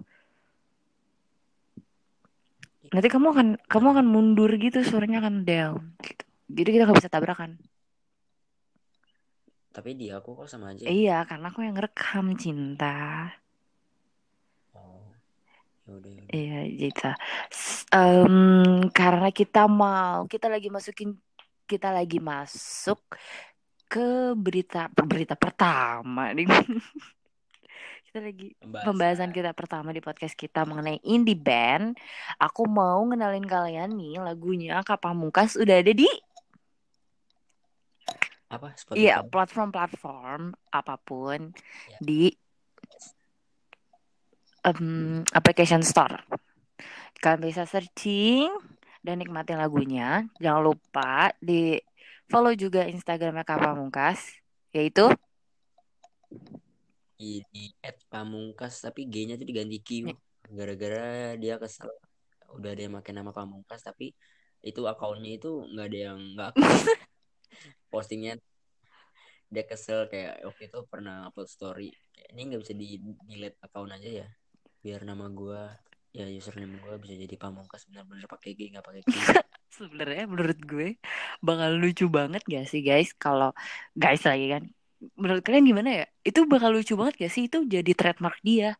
Nanti 2.92 3.08
kamu 3.14 3.26
akan 3.34 3.48
kamu 3.72 3.86
akan 3.94 4.06
mundur 4.14 4.50
gitu, 4.64 4.78
suaranya 4.88 5.18
akan 5.22 5.34
down 5.48 5.82
gitu. 6.06 6.24
Jadi 6.56 6.68
kita 6.74 6.82
nggak 6.86 6.98
bisa 7.00 7.12
tabrakan. 7.14 7.50
tapi 9.76 9.90
di 10.00 10.06
aku 10.16 10.30
kok 10.38 10.48
sama 10.52 10.66
aja 10.72 10.84
Iya, 10.92 11.12
karena 11.28 11.46
aku 11.50 11.60
yang 11.66 11.74
ngerekam 11.76 12.26
cinta. 12.42 12.86
oh 14.74 15.06
yaudah 15.86 16.10
yaudah 16.18 16.34
Iya, 16.34 16.54
gitu. 16.80 17.04
S- 17.52 17.84
em, 17.94 18.36
karena 18.98 19.28
kita 19.38 19.58
mau, 19.80 20.24
kita 20.32 20.46
lagi 20.54 20.68
masukin, 20.76 21.10
kita 21.70 21.88
lagi 21.96 22.16
masuk 22.30 22.98
ke 23.92 24.32
berita 24.32 24.88
berita 24.88 25.36
pertama 25.36 26.32
nih. 26.32 26.48
kita 28.08 28.24
lagi 28.24 28.56
Pembahasan. 28.56 28.86
pembahasan 28.88 29.30
kita 29.32 29.50
pertama 29.52 29.88
di 29.92 30.00
podcast 30.00 30.32
kita 30.32 30.64
mengenai 30.64 30.96
indie 31.04 31.36
band. 31.36 31.96
Aku 32.40 32.64
mau 32.64 33.04
ngenalin 33.04 33.44
kalian 33.44 33.92
nih 33.92 34.16
lagunya 34.20 34.80
Kak 34.80 35.04
Pamungkas 35.04 35.60
udah 35.60 35.76
ada 35.84 35.92
di 35.92 36.08
apa 38.52 38.68
iya 38.92 39.24
platform-platform 39.24 40.52
apa 40.68 41.00
pun 41.00 41.56
Ya. 41.88 41.96
di 42.04 42.28
em, 44.60 45.24
application 45.32 45.80
store. 45.80 46.20
Kalian 47.16 47.48
bisa 47.48 47.64
searching 47.64 48.52
dan 49.00 49.18
nikmatin 49.18 49.56
lagunya. 49.56 50.28
Jangan 50.36 50.62
lupa 50.62 51.32
di 51.40 51.80
follow 52.30 52.54
juga 52.54 52.86
Instagramnya 52.86 53.46
Kak 53.46 53.58
Pamungkas 53.58 54.20
yaitu? 54.72 55.10
Di 57.16 57.42
at 57.84 57.98
pamungkas 58.10 58.82
tapi 58.82 59.06
G-nya 59.06 59.38
tuh 59.38 59.46
diganti 59.46 59.78
Q. 59.80 59.90
Ya. 60.10 60.16
gara-gara 60.52 61.38
dia 61.38 61.54
kesel 61.56 61.88
udah 62.50 62.74
ada 62.74 62.82
yang 62.84 62.98
pakai 62.98 63.14
nama 63.14 63.32
pamungkas 63.32 63.80
tapi 63.80 64.12
itu 64.60 64.84
akunnya 64.84 65.40
itu 65.40 65.64
nggak 65.70 65.86
ada 65.88 65.98
yang 66.12 66.18
nggak 66.36 66.52
postingnya 67.94 68.36
dia 69.48 69.64
kesel 69.64 70.10
kayak 70.10 70.44
waktu 70.44 70.68
itu 70.68 70.78
pernah 70.88 71.28
upload 71.28 71.48
story. 71.48 71.88
Kayak, 72.12 72.28
ini 72.36 72.40
nggak 72.52 72.60
bisa 72.66 72.74
di 72.74 72.86
delete 73.28 73.56
akun 73.64 73.92
aja 73.92 74.10
ya 74.24 74.28
biar 74.82 75.06
nama 75.06 75.30
gua 75.30 75.70
ya 76.10 76.26
username 76.26 76.82
gua 76.82 76.98
bisa 76.98 77.14
jadi 77.14 77.36
pamungkas 77.38 77.86
benar-benar 77.86 78.26
pakai 78.26 78.58
G 78.58 78.74
nggak 78.74 78.82
pakai 78.82 79.02
Q 79.06 79.12
sebenarnya 79.72 80.24
menurut 80.28 80.58
gue 80.62 80.88
bakal 81.40 81.70
lucu 81.80 82.06
banget 82.12 82.42
gak 82.44 82.66
sih 82.68 82.84
guys? 82.84 83.10
Kalau 83.16 83.56
guys 83.96 84.22
lagi 84.28 84.46
kan 84.52 84.62
menurut 85.18 85.42
kalian 85.42 85.66
gimana 85.66 85.90
ya? 86.04 86.06
Itu 86.22 86.46
bakal 86.46 86.76
lucu 86.76 86.94
banget 86.94 87.14
gak 87.26 87.32
sih? 87.32 87.48
Itu 87.48 87.64
jadi 87.66 87.92
trademark 87.96 88.38
dia. 88.44 88.76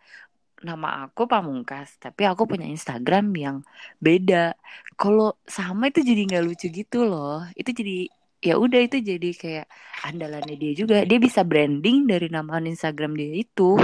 Nama 0.63 1.11
aku 1.11 1.27
Pamungkas 1.27 1.99
tapi 1.99 2.23
aku 2.23 2.47
punya 2.47 2.69
Instagram 2.71 3.35
yang 3.35 3.57
beda. 3.99 4.55
Kalau 4.95 5.35
sama 5.43 5.91
itu 5.91 6.07
jadi 6.07 6.23
nggak 6.23 6.45
lucu 6.47 6.71
gitu 6.71 7.03
loh. 7.03 7.43
Itu 7.59 7.75
jadi 7.75 8.07
ya 8.39 8.55
udah 8.59 8.81
itu 8.87 9.03
jadi 9.03 9.31
kayak 9.35 9.67
andalannya 10.07 10.55
dia 10.55 10.73
juga. 10.79 11.03
Dia 11.03 11.19
bisa 11.19 11.43
branding 11.43 12.07
dari 12.07 12.31
nama 12.31 12.63
Instagram 12.63 13.19
dia 13.19 13.43
itu. 13.43 13.75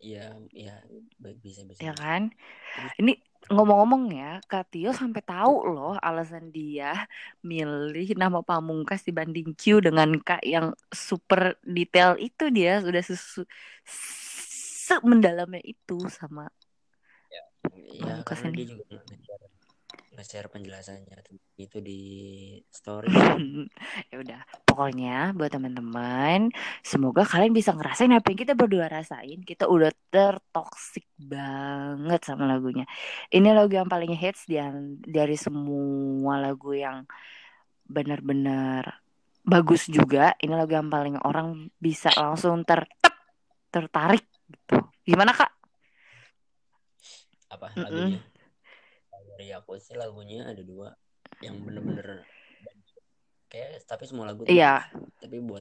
Iya 0.00 0.40
iya. 0.56 0.80
Bisa 1.20 1.68
bisa 1.68 1.84
ya 1.84 1.92
kan? 1.92 2.32
Ini 2.96 3.20
ngomong-ngomong 3.46 4.10
ya 4.10 4.42
Kak 4.50 4.74
Tio 4.74 4.90
sampai 4.90 5.22
tahu 5.22 5.54
loh 5.70 5.94
alasan 6.02 6.50
dia 6.50 7.06
milih 7.46 8.18
nama 8.18 8.42
Pamungkas 8.42 9.06
dibanding 9.06 9.54
Q 9.54 9.78
dengan 9.86 10.18
K 10.18 10.42
yang 10.42 10.74
super 10.90 11.54
detail 11.62 12.18
itu 12.18 12.50
dia 12.50 12.82
sudah 12.82 13.02
sesu 13.06 13.46
semendalamnya 14.86 15.62
itu 15.62 15.98
sama 16.10 16.50
Iya, 17.74 18.22
Pamungkas 18.22 18.42
karena 18.42 18.50
ini. 18.50 18.56
dia 18.62 18.66
juga 18.74 18.94
nge-share, 20.16 20.48
penjelasannya. 20.48 21.20
Itu 21.60 21.84
di 21.84 22.00
story. 22.72 23.12
ya 24.10 24.16
udah 24.16 24.40
pokoknya 24.64 25.36
buat 25.36 25.52
teman-teman 25.52 26.52
semoga 26.80 27.24
kalian 27.24 27.52
bisa 27.52 27.76
ngerasain 27.76 28.12
apa 28.12 28.32
yang 28.32 28.40
kita 28.40 28.54
berdua 28.56 28.88
rasain. 28.88 29.44
Kita 29.44 29.68
udah 29.68 29.92
tertoksik 30.08 31.04
banget 31.20 32.24
sama 32.24 32.48
lagunya. 32.48 32.88
Ini 33.28 33.52
lagu 33.52 33.76
yang 33.76 33.88
paling 33.88 34.16
hits 34.16 34.48
dan 34.48 34.96
dari 35.04 35.36
semua 35.36 36.40
lagu 36.40 36.72
yang 36.72 37.04
benar-benar 37.84 39.04
bagus 39.44 39.86
juga. 39.86 40.32
Ini 40.40 40.56
lagu 40.56 40.72
yang 40.72 40.88
paling 40.88 41.20
orang 41.22 41.68
bisa 41.76 42.08
langsung 42.16 42.64
ter 42.64 42.88
tertarik 43.68 44.24
gitu. 44.48 44.80
Gimana 45.04 45.36
kak? 45.36 45.52
Apa 47.52 47.70
lagunya? 47.76 48.35
Dari 49.36 49.52
aku 49.52 49.76
sih 49.76 49.92
lagunya 49.92 50.48
ada 50.48 50.64
dua 50.64 50.96
yang 51.44 51.60
bener-bener 51.60 52.24
kayak 53.52 53.84
tapi 53.84 54.08
semua 54.08 54.32
lagu 54.32 54.48
Iya. 54.48 54.88
Tapi 55.20 55.44
buat 55.44 55.60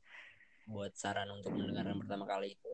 buat 0.72 0.96
saran 0.96 1.28
untuk 1.36 1.52
mendengarkan 1.52 2.00
pertama 2.00 2.24
kali 2.24 2.56
itu 2.56 2.72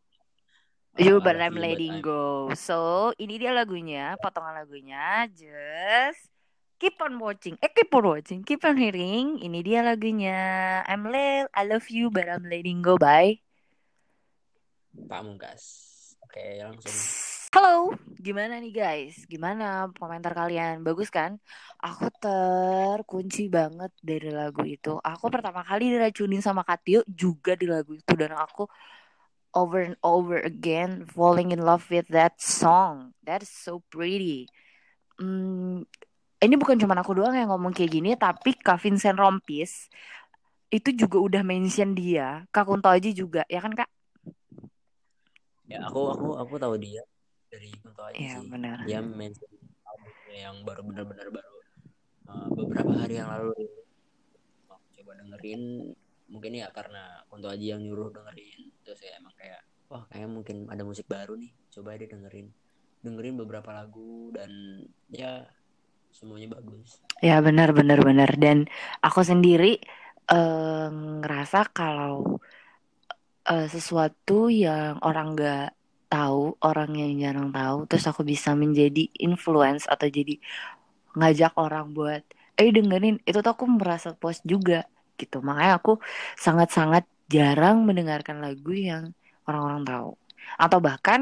You 1.00 1.18
uh, 1.18 1.24
but 1.24 1.40
I'm 1.40 1.56
letting 1.56 2.04
go. 2.04 2.52
So 2.52 3.10
ini 3.16 3.40
dia 3.40 3.56
lagunya, 3.56 4.20
potongan 4.20 4.60
lagunya. 4.60 5.24
Just 5.32 6.28
keep 6.76 7.00
on 7.00 7.16
watching. 7.16 7.56
Eh 7.64 7.72
keep 7.72 7.88
on 7.96 8.12
watching, 8.12 8.44
keep 8.44 8.60
on 8.68 8.76
hearing. 8.76 9.40
Ini 9.40 9.60
dia 9.64 9.88
lagunya. 9.88 10.84
I'm 10.84 11.08
le 11.08 11.48
I 11.56 11.64
love 11.64 11.88
you 11.88 12.12
but 12.12 12.28
I'm 12.28 12.44
letting 12.44 12.84
go. 12.84 13.00
Bye. 13.00 13.40
Pamungkas. 15.08 15.64
Oke, 16.28 16.60
langsung. 16.60 17.31
Halo, 17.52 17.92
gimana 18.16 18.64
nih 18.64 18.72
guys? 18.72 19.28
Gimana 19.28 19.92
komentar 20.00 20.32
kalian? 20.32 20.88
Bagus 20.88 21.12
kan? 21.12 21.36
Aku 21.84 22.08
terkunci 22.24 23.52
banget 23.52 23.92
dari 24.00 24.32
lagu 24.32 24.64
itu. 24.64 24.96
Aku 25.04 25.28
pertama 25.28 25.60
kali 25.60 25.92
diracunin 25.92 26.40
sama 26.40 26.64
Katio 26.64 27.04
juga 27.12 27.52
di 27.60 27.68
lagu 27.68 27.92
itu 27.92 28.14
dan 28.16 28.32
aku 28.40 28.72
over 29.52 29.84
and 29.84 30.00
over 30.00 30.40
again 30.48 31.04
falling 31.12 31.52
in 31.52 31.60
love 31.60 31.84
with 31.92 32.08
that 32.08 32.40
song. 32.40 33.12
That's 33.20 33.52
so 33.52 33.84
pretty. 33.92 34.48
Hmm, 35.20 35.84
ini 36.40 36.56
bukan 36.56 36.80
cuma 36.80 36.96
aku 37.04 37.20
doang 37.20 37.36
yang 37.36 37.52
ngomong 37.52 37.76
kayak 37.76 37.92
gini, 37.92 38.16
tapi 38.16 38.56
Kak 38.56 38.80
Vincent 38.80 39.20
Rompis 39.20 39.92
itu 40.72 40.96
juga 40.96 41.20
udah 41.20 41.44
mention 41.44 42.00
dia. 42.00 42.48
Kak 42.56 42.64
Kunto 42.64 42.88
Aji 42.88 43.12
juga, 43.12 43.44
ya 43.52 43.60
kan 43.60 43.76
Kak? 43.76 43.92
Ya, 45.68 45.84
aku 45.84 46.00
aku 46.16 46.28
aku 46.40 46.56
tahu 46.56 46.80
dia 46.80 47.04
dari 47.52 47.68
Kunto 47.84 48.02
aja 48.08 48.16
Iya 48.16 48.36
sih. 48.40 48.48
benar. 48.48 48.78
Dia 48.88 49.00
mention 49.04 49.52
albumnya 49.84 50.38
yang 50.40 50.56
baru 50.64 50.82
benar-benar 50.88 51.28
baru 51.28 51.58
uh, 52.32 52.48
beberapa 52.56 52.94
hari 52.96 53.20
yang 53.20 53.28
lalu. 53.28 53.52
Coba 54.72 55.12
dengerin 55.20 55.92
mungkin 56.32 56.52
ya 56.56 56.72
karena 56.72 57.28
Kunto 57.28 57.52
Aji 57.52 57.76
yang 57.76 57.84
nyuruh 57.84 58.16
dengerin. 58.16 58.72
Terus 58.88 59.00
ya 59.04 59.20
emang 59.20 59.36
kayak 59.36 59.62
wah 59.92 60.08
kayak 60.08 60.32
mungkin 60.32 60.72
ada 60.72 60.88
musik 60.88 61.04
baru 61.12 61.36
nih 61.36 61.52
coba 61.76 62.00
deh 62.00 62.08
dengerin. 62.08 62.48
Dengerin 63.04 63.36
beberapa 63.36 63.76
lagu 63.76 64.32
dan 64.32 64.52
ya 65.12 65.44
semuanya 66.16 66.56
bagus. 66.56 67.04
Ya 67.20 67.44
benar 67.44 67.76
benar 67.76 68.00
benar. 68.00 68.32
Dan 68.40 68.72
aku 69.04 69.28
sendiri 69.28 69.76
eh, 70.32 70.90
ngerasa 71.20 71.68
kalau 71.76 72.40
eh, 73.52 73.68
sesuatu 73.68 74.48
yang 74.48 75.04
orang 75.04 75.36
nggak 75.36 75.81
tahu, 76.12 76.42
orang 76.68 76.92
yang 77.02 77.12
jarang 77.24 77.50
tahu, 77.58 77.78
terus 77.90 78.06
aku 78.12 78.22
bisa 78.34 78.52
menjadi 78.64 79.02
influence 79.28 79.84
atau 79.94 80.08
jadi 80.18 80.34
ngajak 81.20 81.54
orang 81.60 81.86
buat 81.98 82.24
eh 82.60 82.70
dengerin 82.76 83.16
itu 83.28 83.40
tuh 83.46 83.52
aku 83.56 83.66
merasa 83.80 84.10
puas 84.20 84.40
juga 84.52 84.86
gitu. 85.20 85.38
Makanya 85.48 85.74
aku 85.80 85.92
sangat-sangat 86.46 87.04
jarang 87.36 87.78
mendengarkan 87.88 88.38
lagu 88.46 88.72
yang 88.76 89.04
orang-orang 89.48 89.84
tahu. 89.90 90.10
Atau 90.64 90.80
bahkan 90.88 91.22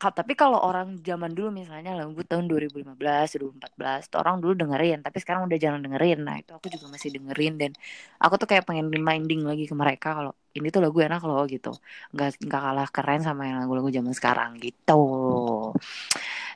ka- 0.00 0.14
tapi 0.18 0.32
kalau 0.40 0.58
orang 0.68 0.88
zaman 1.08 1.30
dulu 1.36 1.48
misalnya 1.60 1.90
lagu 2.00 2.20
tahun 2.30 2.44
2015, 2.50 3.26
2014, 3.32 4.00
tuh 4.10 4.18
orang 4.22 4.36
dulu 4.42 4.52
dengerin, 4.60 4.98
tapi 5.06 5.16
sekarang 5.22 5.42
udah 5.48 5.58
jarang 5.64 5.80
dengerin. 5.86 6.18
Nah, 6.26 6.36
itu 6.42 6.50
aku 6.58 6.66
juga 6.74 6.86
masih 6.94 7.10
dengerin 7.16 7.52
dan 7.60 7.70
aku 8.22 8.34
tuh 8.40 8.48
kayak 8.50 8.64
pengen 8.68 8.86
reminding 8.94 9.40
lagi 9.48 9.64
ke 9.70 9.74
mereka 9.82 10.08
kalau 10.18 10.32
ini 10.54 10.66
tuh 10.70 10.80
lagu 10.84 10.98
enak 11.02 11.22
loh 11.26 11.44
gitu. 11.50 11.74
Nggak 12.14 12.28
nggak 12.46 12.62
kalah 12.62 12.88
keren 12.94 13.20
sama 13.26 13.42
yang 13.50 13.58
lagu-lagu 13.66 13.90
zaman 13.90 14.14
sekarang 14.14 14.50
gitu. 14.62 15.02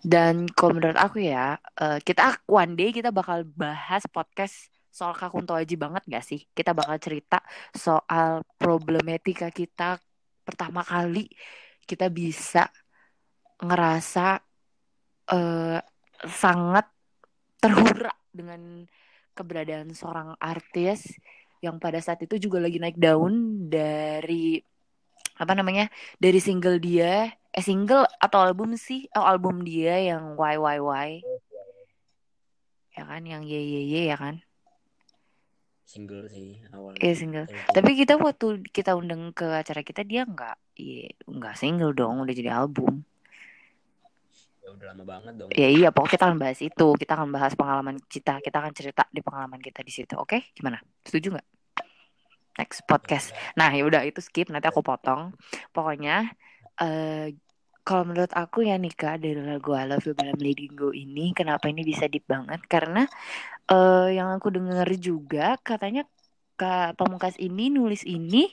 Dan 0.02 0.47
kalau 0.55 0.78
menurut 0.78 0.99
aku 0.99 1.19
ya, 1.26 1.59
eh, 1.83 1.99
kita 2.02 2.47
one 2.47 2.78
day 2.78 2.90
kita 2.95 3.11
bakal 3.11 3.43
bahas 3.59 4.07
podcast 4.07 4.71
soal 4.95 5.14
Kak 5.14 5.31
Kunto 5.31 5.55
Aji 5.55 5.78
banget 5.78 6.02
gak 6.11 6.25
sih? 6.26 6.43
Kita 6.50 6.75
bakal 6.75 6.99
cerita 6.99 7.38
soal 7.71 8.43
problematika 8.59 9.50
kita 9.55 9.99
pertama 10.43 10.81
kali 10.83 11.28
kita 11.85 12.09
bisa 12.11 12.67
ngerasa 13.62 14.38
eh, 15.35 15.81
sangat 16.26 16.87
terhura 17.59 18.14
dengan 18.31 18.87
keberadaan 19.35 19.95
seorang 19.95 20.35
artis 20.38 21.14
yang 21.65 21.77
pada 21.83 21.99
saat 21.99 22.23
itu 22.23 22.38
juga 22.38 22.62
lagi 22.62 22.79
naik 22.79 22.99
daun 22.99 23.67
dari 23.67 24.62
apa 25.38 25.55
namanya 25.55 25.87
dari 26.19 26.43
single 26.43 26.83
dia 26.83 27.31
eh 27.55 27.65
single 27.65 28.07
atau 28.19 28.38
album 28.43 28.75
sih? 28.79 29.07
Oh 29.15 29.25
album 29.25 29.62
dia 29.67 29.99
yang 29.99 30.38
Why 30.38 30.59
Why 30.59 30.79
Why 30.79 31.11
ya 32.99 33.07
kan 33.07 33.23
yang 33.23 33.47
Ye 33.47 33.59
Ye 33.62 33.83
Ye 33.87 34.03
ya 34.11 34.19
kan? 34.19 34.43
Single 35.88 36.29
sih 36.29 36.61
awalnya. 36.69 37.00
Iya 37.00 37.15
single. 37.17 37.47
Dulu. 37.49 37.73
tapi 37.73 37.91
kita 37.97 38.15
waktu 38.21 38.47
kita 38.69 38.93
undang 38.93 39.33
ke 39.33 39.49
acara 39.49 39.81
kita 39.81 40.05
dia 40.05 40.29
nggak 40.29 40.57
iya 40.77 41.17
nggak 41.25 41.55
single 41.57 41.97
dong 41.97 42.21
udah 42.21 42.35
jadi 42.37 42.53
album 42.53 43.08
ya 44.69 44.77
udah 44.77 44.87
lama 44.93 45.05
banget 45.09 45.33
dong. 45.41 45.49
Ya 45.57 45.69
iya 45.73 45.89
pokoknya 45.89 46.13
kita 46.13 46.25
akan 46.29 46.39
bahas 46.39 46.59
itu. 46.61 46.89
Kita 47.01 47.13
akan 47.17 47.29
bahas 47.33 47.53
pengalaman 47.57 47.97
kita. 48.05 48.45
Kita 48.45 48.57
akan 48.61 48.73
cerita 48.77 49.03
di 49.09 49.21
pengalaman 49.25 49.61
kita 49.65 49.81
di 49.81 49.89
situ 49.89 50.13
oke? 50.13 50.53
Gimana? 50.53 50.77
Setuju 51.01 51.33
nggak? 51.33 51.49
Next 52.61 52.85
podcast. 52.85 53.33
Nah 53.57 53.73
ya 53.73 53.89
udah 53.89 54.05
itu 54.05 54.21
skip. 54.21 54.53
Nanti 54.53 54.69
aku 54.69 54.85
potong. 54.85 55.33
Pokoknya 55.73 56.29
eh 56.77 57.33
kalau 57.81 58.05
menurut 58.05 58.29
aku 58.37 58.69
ya 58.69 58.77
Nika 58.77 59.17
dari 59.17 59.41
lagu 59.41 59.73
I 59.73 59.89
Love 59.89 60.05
You 60.05 60.13
by 60.13 60.37
Lady 60.37 60.69
Go 60.69 60.93
ini 60.93 61.33
kenapa 61.33 61.73
ini 61.73 61.81
bisa 61.81 62.05
deep 62.05 62.29
banget? 62.29 62.61
Karena 62.69 63.09
eh 63.73 64.09
yang 64.13 64.37
aku 64.37 64.53
dengar 64.53 64.85
juga 65.01 65.57
katanya 65.65 66.05
Kak 66.61 67.01
Pamungkas 67.01 67.41
ini 67.41 67.73
nulis 67.73 68.05
ini 68.05 68.53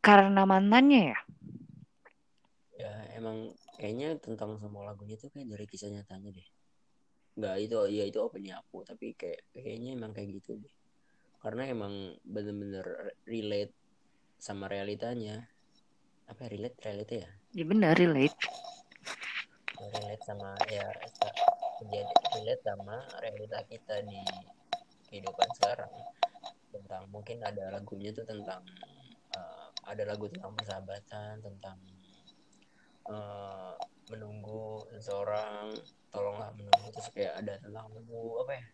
karena 0.00 0.48
mantannya 0.48 1.12
ya? 1.12 1.18
Ya 2.80 2.92
emang 3.20 3.52
kayaknya 3.82 4.14
tentang 4.22 4.62
semua 4.62 4.94
lagunya 4.94 5.18
tuh 5.18 5.26
kayak 5.34 5.50
dari 5.50 5.66
kisah 5.66 5.90
nyatanya 5.90 6.30
deh. 6.30 6.48
Nggak 7.34 7.56
itu 7.58 7.76
ya 7.90 8.04
itu 8.06 8.18
opini 8.22 8.54
aku 8.54 8.86
tapi 8.86 9.18
kayak 9.18 9.42
kayaknya 9.50 9.98
emang 9.98 10.14
kayak 10.14 10.38
gitu 10.38 10.54
deh. 10.62 10.74
Karena 11.42 11.66
emang 11.66 12.14
bener-bener 12.22 13.18
relate 13.26 13.74
sama 14.38 14.70
realitanya. 14.70 15.42
Apa 16.30 16.46
ya, 16.46 16.48
relate? 16.54 16.76
Realita 16.78 17.14
ya? 17.26 17.30
Ya 17.58 17.64
benar 17.66 17.98
relate. 17.98 18.38
Relate 19.82 20.22
sama 20.22 20.54
ya 20.70 20.86
jadi 21.82 22.06
relate 22.38 22.62
sama 22.62 23.02
realita 23.18 23.58
kita 23.66 24.06
di 24.06 24.22
kehidupan 25.10 25.48
sekarang. 25.58 25.90
Tentang 26.70 27.10
mungkin 27.10 27.42
ada 27.42 27.74
lagunya 27.74 28.14
tuh 28.14 28.22
tentang 28.22 28.62
uh, 29.34 29.66
ada 29.90 30.06
lagu 30.06 30.30
tentang 30.30 30.54
persahabatan 30.54 31.42
tentang 31.42 31.76
uh, 33.10 33.74
seseorang 35.02 35.74
tolonglah 36.14 36.54
menunggu 36.54 36.94
terus 36.94 37.10
kayak 37.10 37.34
ada 37.42 37.58
tentang 37.58 37.90
menunggu 37.90 38.46
apa 38.46 38.52
ya 38.54 38.64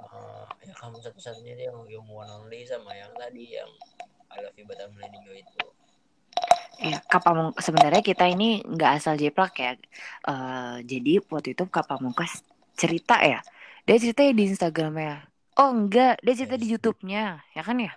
uh, 0.00 0.48
ya 0.64 0.72
kamu 0.80 0.96
satu-satunya 1.04 1.52
dia 1.60 1.68
yang, 1.68 1.84
yang 1.92 2.06
one 2.08 2.32
only 2.32 2.64
sama 2.64 2.96
yang 2.96 3.12
tadi 3.12 3.60
yang 3.60 3.68
I 4.32 4.40
love 4.40 4.56
you 4.56 4.64
but 4.64 4.80
I'm 4.80 4.96
letting 4.96 5.20
you 5.28 5.36
itu 5.36 5.60
Ya, 6.82 6.98
Kapamung 7.06 7.54
sebenarnya 7.62 8.02
kita 8.02 8.26
ini 8.26 8.58
nggak 8.66 8.98
asal 8.98 9.14
jeplak 9.14 9.54
ya. 9.54 9.78
Uh, 10.26 10.82
jadi 10.82 11.22
waktu 11.30 11.54
itu 11.54 11.62
Kapamungkas 11.70 12.42
cerita 12.74 13.22
ya. 13.22 13.38
Dia 13.86 14.02
cerita 14.02 14.26
di 14.26 14.50
Instagramnya. 14.50 15.22
Oh 15.62 15.70
enggak, 15.70 16.18
dia 16.26 16.34
cerita 16.34 16.58
di 16.58 16.74
YouTube-nya, 16.74 17.38
ya 17.54 17.62
kan 17.62 17.78
ya? 17.78 17.94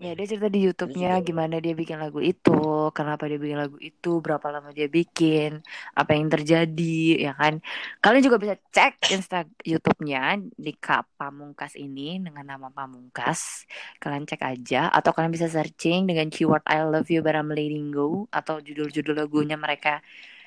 Ya 0.00 0.12
dia 0.16 0.26
cerita 0.26 0.48
di 0.48 0.64
YouTube-nya 0.64 1.20
gimana 1.20 1.60
dia 1.60 1.76
bikin 1.76 2.00
lagu 2.00 2.18
itu, 2.24 2.88
kenapa 2.96 3.28
dia 3.28 3.36
bikin 3.36 3.58
lagu 3.60 3.76
itu, 3.76 4.18
berapa 4.24 4.42
lama 4.48 4.72
dia 4.72 4.88
bikin, 4.88 5.60
apa 5.94 6.10
yang 6.16 6.32
terjadi, 6.32 7.30
ya 7.30 7.32
kan. 7.36 7.60
Kalian 8.00 8.22
juga 8.24 8.38
bisa 8.40 8.54
cek 8.58 9.12
Insta 9.12 9.44
YouTube-nya 9.62 10.40
di 10.56 10.72
Kak 10.74 11.14
Pamungkas 11.20 11.76
ini 11.76 12.18
dengan 12.18 12.56
nama 12.56 12.68
Pamungkas. 12.72 13.68
Kalian 14.00 14.24
cek 14.24 14.42
aja 14.42 14.88
atau 14.90 15.14
kalian 15.14 15.32
bisa 15.32 15.46
searching 15.46 16.08
dengan 16.10 16.32
keyword 16.32 16.64
I 16.66 16.82
love 16.82 17.06
you 17.12 17.20
but 17.20 17.36
I'm 17.36 17.52
letting 17.52 17.92
go 17.94 18.26
atau 18.34 18.58
judul-judul 18.58 19.14
lagunya 19.14 19.54
mereka 19.60 20.02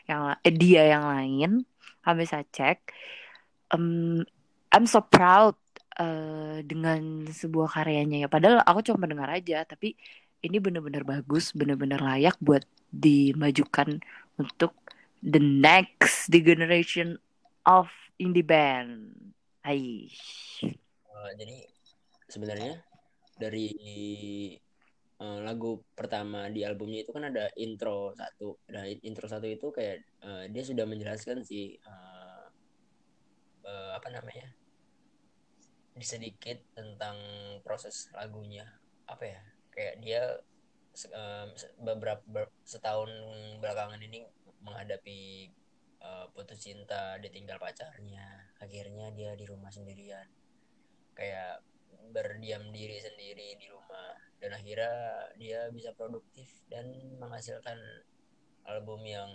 yang 0.09 0.35
eh, 0.43 0.53
dia 0.53 0.89
yang 0.89 1.05
lain. 1.07 1.63
Kalian 2.03 2.17
bisa 2.19 2.43
cek. 2.51 2.91
Um, 3.71 4.21
I'm 4.73 4.89
so 4.89 5.01
proud 5.05 5.53
uh, 5.97 6.59
dengan 6.65 7.27
sebuah 7.29 7.69
karyanya 7.79 8.25
ya. 8.25 8.29
Padahal 8.31 8.61
aku 8.65 8.85
cuma 8.91 9.05
mendengar 9.05 9.29
aja, 9.29 9.65
tapi 9.65 9.97
ini 10.43 10.57
benar-benar 10.59 11.07
bagus, 11.07 11.55
benar-benar 11.55 12.03
layak 12.03 12.35
buat 12.43 12.67
dimajukan 12.93 14.03
untuk 14.37 14.75
the 15.23 15.39
next 15.39 16.27
the 16.29 16.43
generation 16.43 17.17
of 17.63 17.89
indie 18.19 18.45
band. 18.45 19.15
Hai. 19.63 20.11
Uh, 21.07 21.31
jadi 21.39 21.63
sebenarnya 22.27 22.83
dari 23.39 23.71
uh, 25.23 25.39
lagu 25.41 25.79
pertama 25.95 26.51
di 26.51 26.67
albumnya 26.67 27.07
itu 27.07 27.15
kan 27.15 27.31
ada 27.31 27.47
intro 27.55 28.11
satu. 28.11 28.59
Nah 28.69 28.83
intro 29.01 29.25
satu 29.31 29.47
itu 29.47 29.71
kayak 29.71 30.03
uh, 30.27 30.43
dia 30.51 30.63
sudah 30.67 30.83
menjelaskan 30.83 31.47
sih 31.47 31.79
uh, 31.87 32.45
uh, 33.63 33.91
apa 33.95 34.11
namanya 34.11 34.51
sedikit 36.01 36.57
tentang 36.73 37.17
proses 37.61 38.09
lagunya. 38.15 38.65
Apa 39.05 39.25
ya? 39.27 39.41
Kayak 39.69 39.95
dia 40.01 40.23
um, 41.13 41.47
beberapa 41.85 42.23
ber, 42.25 42.45
setahun 42.65 43.09
belakangan 43.61 44.01
ini 44.01 44.25
menghadapi 44.63 45.51
uh, 46.01 46.25
putus 46.33 46.65
cinta 46.65 47.21
ditinggal 47.21 47.61
pacarnya. 47.61 48.49
Akhirnya 48.57 49.13
dia 49.13 49.37
di 49.37 49.45
rumah 49.45 49.69
sendirian. 49.69 50.25
Kayak 51.13 51.61
berdiam 52.09 52.73
diri 52.73 52.97
sendiri 52.97 53.57
di 53.59 53.67
rumah. 53.69 54.17
Dan 54.41 54.57
akhirnya 54.57 55.29
dia 55.37 55.69
bisa 55.69 55.93
produktif 55.93 56.49
dan 56.67 56.89
menghasilkan 57.21 57.77
album 58.65 59.03
yang 59.05 59.29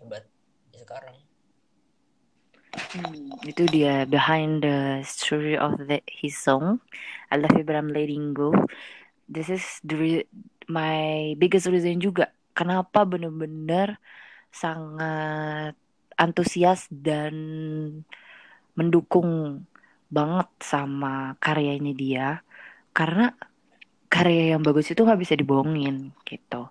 hebat 0.00 0.26
sekarang 0.72 1.16
Hmm, 2.72 3.36
itu 3.44 3.68
dia 3.68 4.08
behind 4.08 4.64
the 4.64 5.04
story 5.04 5.60
of 5.60 5.76
the, 5.76 6.00
his 6.08 6.32
song 6.40 6.80
I 7.28 7.36
Love 7.36 7.52
You 7.60 7.68
But 7.68 7.76
I'm 7.76 7.92
Letting 7.92 8.32
Go. 8.32 8.56
This 9.28 9.52
is 9.52 9.64
the 9.84 10.24
my 10.72 11.36
biggest 11.36 11.68
reason 11.68 12.00
juga 12.00 12.32
kenapa 12.56 13.04
bener-bener 13.04 14.00
sangat 14.48 15.76
antusias 16.16 16.88
dan 16.88 17.34
mendukung 18.72 19.64
banget 20.08 20.48
sama 20.60 21.36
karyanya 21.40 21.92
dia 21.92 22.28
karena 22.96 23.36
karya 24.08 24.56
yang 24.56 24.64
bagus 24.64 24.88
itu 24.92 25.04
nggak 25.04 25.20
bisa 25.20 25.36
dibohongin 25.36 26.12
gitu. 26.24 26.68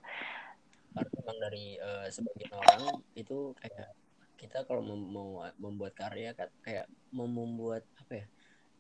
Karena 0.94 1.10
memang 1.14 1.38
dari 1.42 1.78
uh, 1.78 2.10
sebagian 2.10 2.54
orang 2.58 3.02
itu 3.14 3.54
kayak 3.62 4.01
kita 4.42 4.66
kalau 4.66 4.82
mau 4.82 5.46
membuat 5.62 5.94
karya 5.94 6.34
kan 6.34 6.50
kayak 6.66 6.90
mau 7.14 7.30
membuat 7.30 7.86
apa 8.02 8.26
ya 8.26 8.28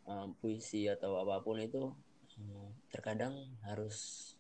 um, 0.09 0.33
puisi 0.41 0.89
atau 0.89 1.21
apa 1.21 1.37
pun 1.45 1.61
itu 1.61 1.93
um, 2.41 2.73
terkadang 2.89 3.37
harus 3.61 4.33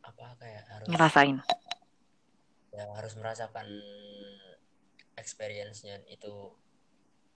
apa 0.00 0.40
kayak 0.40 0.64
harus 0.72 0.88
ngerasain. 0.88 1.36
Ya 2.72 2.88
harus 2.96 3.12
merasakan 3.20 3.68
experience-nya 5.20 6.00
itu 6.08 6.56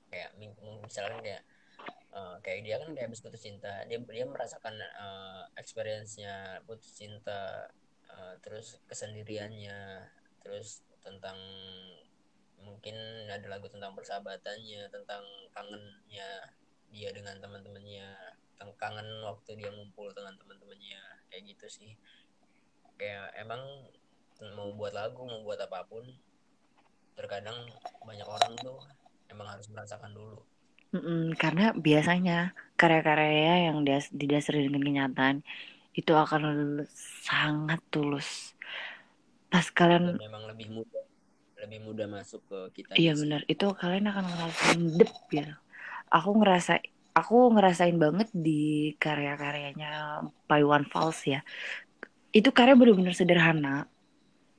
kayak 0.08 0.32
misalnya 0.80 1.20
kayak 1.20 1.42
uh, 2.16 2.36
kayak 2.40 2.64
dia 2.64 2.76
kan 2.80 2.90
kayak 2.96 3.12
habis 3.12 3.20
putus 3.20 3.44
cinta 3.44 3.84
dia 3.86 4.00
dia 4.00 4.26
merasakan 4.26 4.74
uh, 4.96 5.44
experience-nya 5.60 6.64
putus 6.64 6.96
cinta 6.96 7.68
uh, 8.08 8.34
terus 8.40 8.80
kesendiriannya 8.88 10.08
terus 10.40 10.84
tentang 11.00 11.36
mungkin 12.60 12.96
ada 13.28 13.46
lagu 13.48 13.66
tentang 13.72 13.96
persahabatannya 13.96 14.88
tentang 14.92 15.24
kangennya 15.52 16.28
dia 16.90 17.10
dengan 17.14 17.38
teman-temannya 17.38 18.08
tentang 18.54 18.70
kangen 18.76 19.08
waktu 19.24 19.50
dia 19.56 19.70
ngumpul 19.72 20.10
dengan 20.12 20.34
teman-temannya 20.36 21.00
kayak 21.32 21.42
gitu 21.54 21.66
sih. 21.70 21.92
Kayak 23.00 23.32
emang 23.40 23.62
mau 24.56 24.72
buat 24.72 24.92
lagu 24.92 25.24
mau 25.24 25.40
buat 25.44 25.60
apa 25.60 25.84
pun 25.88 26.04
terkadang 27.16 27.68
banyak 28.04 28.24
orang 28.24 28.52
tuh 28.60 28.80
emang 29.28 29.48
harus 29.48 29.68
merasakan 29.68 30.12
dulu. 30.16 30.40
Mm-mm, 30.90 31.38
karena 31.38 31.70
biasanya 31.70 32.50
karya-karya 32.74 33.70
yang 33.70 33.86
dia 33.86 34.02
didasari 34.10 34.66
dengan 34.66 34.82
kenyataan 34.82 35.36
itu 35.94 36.12
akan 36.16 36.42
sangat 37.22 37.78
tulus. 37.94 38.58
Pas 39.50 39.66
kalian 39.70 40.18
Dan 40.18 40.18
memang 40.18 40.50
lebih 40.50 40.70
mudah 40.74 41.09
lebih 41.60 41.78
mudah 41.84 42.06
masuk 42.08 42.40
ke 42.48 42.82
kita 42.82 42.96
iya 42.96 43.12
benar. 43.12 43.44
Itu 43.44 43.76
kalian 43.76 44.08
akan 44.08 44.24
ngerasain 44.24 44.82
dep 44.96 45.12
ya. 45.32 45.48
Aku 46.10 46.34
ngerasa 46.40 46.80
aku 47.12 47.36
ngerasain 47.52 47.96
banget 48.00 48.28
di 48.32 48.94
karya-karyanya 48.96 50.24
One 50.48 50.88
Falls 50.88 51.20
ya. 51.28 51.44
Itu 52.32 52.50
karya 52.50 52.74
benar-benar 52.74 53.12
sederhana 53.12 53.86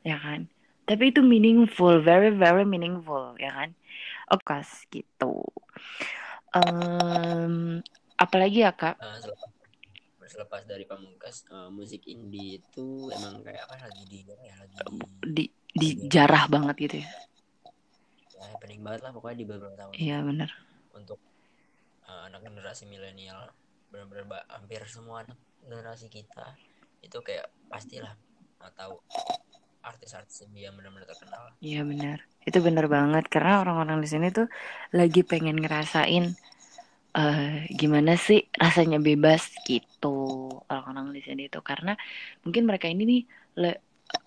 ya 0.05 0.21
kan? 0.21 0.45
Tapi 0.85 1.13
itu 1.13 1.25
meaningful 1.25 2.01
very 2.05 2.29
very 2.33 2.63
meaningful 2.63 3.33
ya 3.41 3.49
kan? 3.49 3.69
Oke 4.31 4.53
okay, 4.55 4.63
gitu 5.01 5.43
um, 6.55 7.79
apalagi 8.19 8.63
ya 8.63 8.71
kak? 8.75 8.99
Uh, 8.99 9.17
selepas, 9.19 9.49
selepas 10.27 10.61
dari 10.67 10.83
pamungkas 10.87 11.47
uh, 11.51 11.71
musik 11.71 12.03
indie 12.07 12.59
itu 12.59 13.11
emang 13.11 13.43
kayak 13.43 13.67
apa? 13.67 13.87
Lagi 13.87 14.03
di 14.07 14.19
ya 14.27 14.55
lagi 14.59 14.75
di, 14.75 14.99
di 15.27 15.45
dijarah 15.75 16.43
banget 16.51 16.75
gitu 16.89 16.95
ya. 17.03 17.10
Ya 18.36 18.57
penting 18.57 18.81
banget 18.81 19.01
lah 19.05 19.12
pokoknya 19.13 19.38
di 19.41 19.45
beberapa 19.45 19.75
tahun. 19.77 19.93
Iya 19.95 20.17
benar 20.25 20.49
untuk 20.91 21.19
uh, 22.07 22.27
anak 22.27 22.41
generasi 22.43 22.84
milenial 22.88 23.51
benar-benar 23.91 24.47
hampir 24.47 24.81
semua 24.88 25.23
anak 25.27 25.38
generasi 25.63 26.07
kita 26.07 26.55
itu 27.03 27.17
kayak 27.19 27.47
pastilah 27.67 28.15
tahu 28.77 28.95
artis-artis 29.81 30.45
yang 30.53 30.77
benar-benar 30.77 31.07
terkenal. 31.10 31.43
Iya 31.62 31.81
benar 31.86 32.17
itu 32.41 32.57
bener 32.57 32.86
banget 32.89 33.23
karena 33.29 33.62
orang-orang 33.62 34.01
di 34.01 34.10
sini 34.10 34.34
tuh 34.34 34.49
lagi 34.97 35.21
pengen 35.21 35.62
ngerasain 35.62 36.25
eh 37.12 37.67
gimana 37.79 38.15
sih 38.15 38.39
rasanya 38.63 38.97
bebas 39.03 39.51
gitu 39.67 40.07
orang-orang 40.71 41.07
di 41.17 41.21
sini 41.27 41.41
itu 41.51 41.60
karena 41.60 41.91
mungkin 42.43 42.63
mereka 42.69 42.88
ini 42.88 43.03
nih 43.12 43.21
le- 43.62 43.79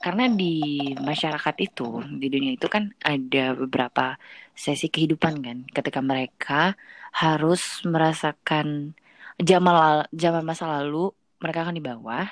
karena 0.04 0.24
di 0.28 0.52
masyarakat 1.00 1.54
itu 1.66 2.04
di 2.20 2.26
dunia 2.28 2.52
itu 2.56 2.68
kan 2.68 2.92
ada 3.00 3.56
beberapa 3.56 4.20
sesi 4.52 4.86
kehidupan 4.92 5.34
kan. 5.40 5.58
Ketika 5.76 6.00
mereka 6.04 6.76
harus 7.14 7.80
merasakan 7.84 8.92
zaman 9.40 10.04
zaman 10.14 10.42
masa 10.44 10.64
lalu 10.80 11.12
mereka 11.42 11.64
akan 11.64 11.76
di 11.78 11.84
bawah. 11.84 12.26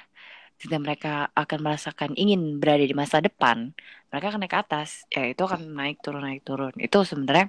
Ketika 0.56 0.78
mereka 0.78 1.12
akan 1.34 1.58
merasakan 1.64 2.10
ingin 2.14 2.60
berada 2.62 2.84
di 2.86 2.94
masa 2.94 3.18
depan 3.18 3.74
mereka 4.12 4.26
akan 4.30 4.40
naik 4.44 4.52
ke 4.52 4.58
atas. 4.60 4.90
Ya 5.08 5.24
itu 5.32 5.42
akan 5.42 5.60
naik 5.72 6.04
turun 6.04 6.22
naik 6.28 6.44
turun. 6.44 6.72
Itu 6.76 7.08
sebenarnya 7.08 7.48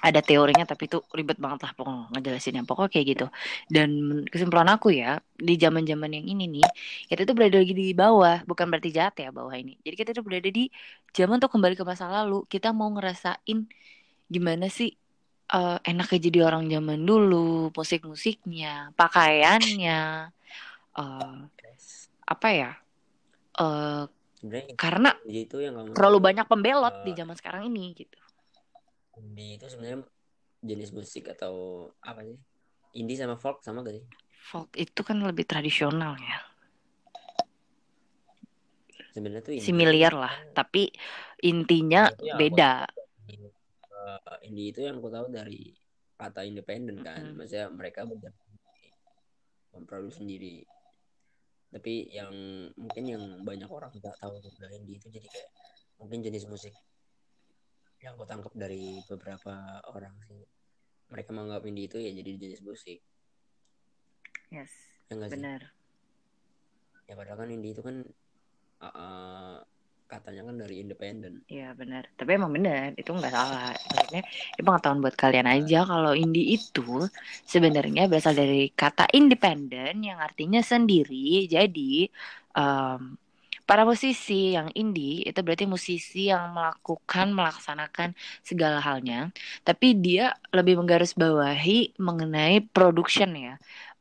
ada 0.00 0.20
teorinya 0.24 0.64
tapi 0.66 0.90
itu 0.90 0.98
ribet 1.14 1.38
banget 1.38 1.66
lah 1.68 1.72
pokoknya 1.76 2.02
ngejelasinnya. 2.16 2.62
Pokoknya 2.66 2.90
kayak 2.90 3.06
gitu. 3.14 3.26
Dan 3.70 3.90
kesimpulan 4.30 4.68
aku 4.72 4.94
ya 4.94 5.20
di 5.36 5.54
zaman 5.60 5.84
zaman 5.84 6.10
yang 6.14 6.26
ini 6.26 6.44
nih 6.60 6.66
kita 7.10 7.28
tuh 7.28 7.34
berada 7.36 7.60
lagi 7.60 7.74
di 7.74 7.92
bawah. 7.92 8.42
Bukan 8.48 8.66
berarti 8.70 8.90
jahat 8.90 9.14
ya 9.20 9.30
bawah 9.30 9.54
ini. 9.54 9.78
Jadi 9.84 9.94
kita 9.94 10.10
tuh 10.16 10.24
berada 10.24 10.48
di 10.50 10.70
zaman 11.14 11.38
tuh 11.38 11.50
kembali 11.52 11.74
ke 11.78 11.84
masa 11.86 12.08
lalu. 12.08 12.42
Kita 12.48 12.72
mau 12.72 12.88
ngerasain 12.90 13.68
gimana 14.26 14.66
sih 14.72 14.96
eh, 15.52 15.78
enaknya 15.84 16.18
jadi 16.30 16.38
orang 16.48 16.64
zaman 16.72 17.00
dulu 17.04 17.70
musik-musiknya 17.76 18.96
pakaiannya 18.96 20.32
eh, 20.96 21.36
apa 22.24 22.48
ya 22.50 22.72
sebenarnya 24.44 24.76
karena 24.76 25.10
itu 25.24 25.56
yang 25.60 25.74
terlalu 25.96 26.18
banyak 26.20 26.46
pembelot 26.48 26.94
Eh, 27.00 27.04
di 27.08 27.12
zaman 27.16 27.36
sekarang 27.36 27.68
ini 27.72 27.96
gitu 27.96 28.23
indie 29.18 29.56
itu 29.58 29.66
sebenarnya 29.70 30.06
jenis 30.64 30.90
musik 30.96 31.30
atau 31.30 31.86
apa 32.00 32.24
sih? 32.24 32.38
Indie 32.94 33.18
sama 33.18 33.36
folk 33.36 33.60
sama 33.60 33.84
gak 33.84 34.00
sih? 34.00 34.04
Folk 34.44 34.70
itu 34.78 35.00
kan 35.04 35.20
lebih 35.20 35.44
tradisional 35.44 36.16
ya. 36.18 36.38
Sebenarnya 39.12 39.42
tuh 39.44 39.54
indie. 39.54 39.66
Similar 39.66 40.14
lah 40.14 40.34
tapi 40.56 40.90
intinya 41.44 42.08
itu 42.08 42.24
yang 42.24 42.36
aku 42.36 42.40
beda 42.40 42.72
eh, 42.88 44.38
indie 44.48 44.72
itu 44.72 44.80
yang 44.80 44.96
aku 44.98 45.08
tahu 45.12 45.26
dari 45.28 45.74
kata 46.14 46.40
independen 46.46 47.02
kan. 47.02 47.20
Mm-mm. 47.20 47.36
maksudnya 47.36 47.68
mereka 47.68 48.06
memproduksi 49.74 50.22
sendiri. 50.22 50.62
Tapi 51.74 52.06
yang 52.14 52.30
mungkin 52.78 53.04
yang 53.10 53.24
banyak 53.42 53.66
orang 53.66 53.90
nggak 53.90 54.14
tahu 54.22 54.38
juga 54.38 54.70
indie 54.70 54.96
itu 55.02 55.10
jadi 55.10 55.26
kayak 55.26 55.50
mungkin 55.98 56.22
jenis 56.22 56.46
musik 56.46 56.74
yang 58.04 58.20
aku 58.20 58.28
tangkap 58.28 58.52
dari 58.52 59.00
beberapa 59.08 59.80
orang 59.96 60.12
sih. 60.28 60.44
Mereka 61.08 61.32
menganggap 61.32 61.64
indie 61.64 61.88
itu 61.88 61.96
ya 61.96 62.12
jadi 62.12 62.30
jenis 62.36 62.60
musik 62.60 63.00
yes 64.54 64.72
ya 65.10 65.16
benar. 65.18 65.60
Ya 67.04 67.14
padahal 67.18 67.44
kan 67.44 67.50
indie 67.52 67.76
itu 67.76 67.82
kan 67.84 68.00
uh, 68.80 68.86
uh, 68.88 69.54
katanya 70.08 70.48
kan 70.48 70.56
dari 70.62 70.80
independen 70.80 71.44
Iya 71.50 71.76
benar. 71.76 72.08
Tapi 72.16 72.30
emang 72.40 72.52
benar 72.54 72.96
itu 72.96 73.10
nggak 73.12 73.34
salah. 73.34 73.76
Maksudnya 73.76 74.22
ini 74.24 74.62
pengetahuan 74.64 75.00
buat 75.04 75.16
kalian 75.16 75.48
aja 75.48 75.84
kalau 75.84 76.12
indie 76.16 76.56
itu 76.56 77.04
sebenarnya 77.44 78.08
berasal 78.08 78.32
dari 78.32 78.72
kata 78.72 79.12
independen 79.12 80.00
yang 80.00 80.16
artinya 80.22 80.64
sendiri. 80.64 81.44
Jadi 81.44 82.08
em, 82.56 83.00
para 83.68 83.82
musisi 83.88 84.52
yang 84.56 84.68
indie 84.76 85.24
itu 85.28 85.40
berarti 85.44 85.64
musisi 85.64 86.28
yang 86.32 86.52
melakukan 86.56 87.26
melaksanakan 87.32 88.08
segala 88.44 88.78
halnya. 88.86 89.32
Tapi 89.66 89.86
dia 90.04 90.36
lebih 90.52 90.74
menggarisbawahi 90.80 91.96
mengenai 91.98 92.60
production 92.74 93.30
ya. 93.36 93.54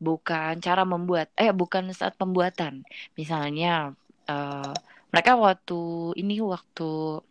Bukan 0.03 0.59
cara 0.59 0.83
membuat 0.83 1.31
eh 1.39 1.51
bukan 1.55 1.89
saat 1.95 2.13
pembuatan. 2.19 2.83
Misalnya 3.19 3.95
eh, 4.27 4.73
mereka 5.13 5.31
waktu 5.39 5.79
ini 6.21 6.41
waktu 6.43 7.23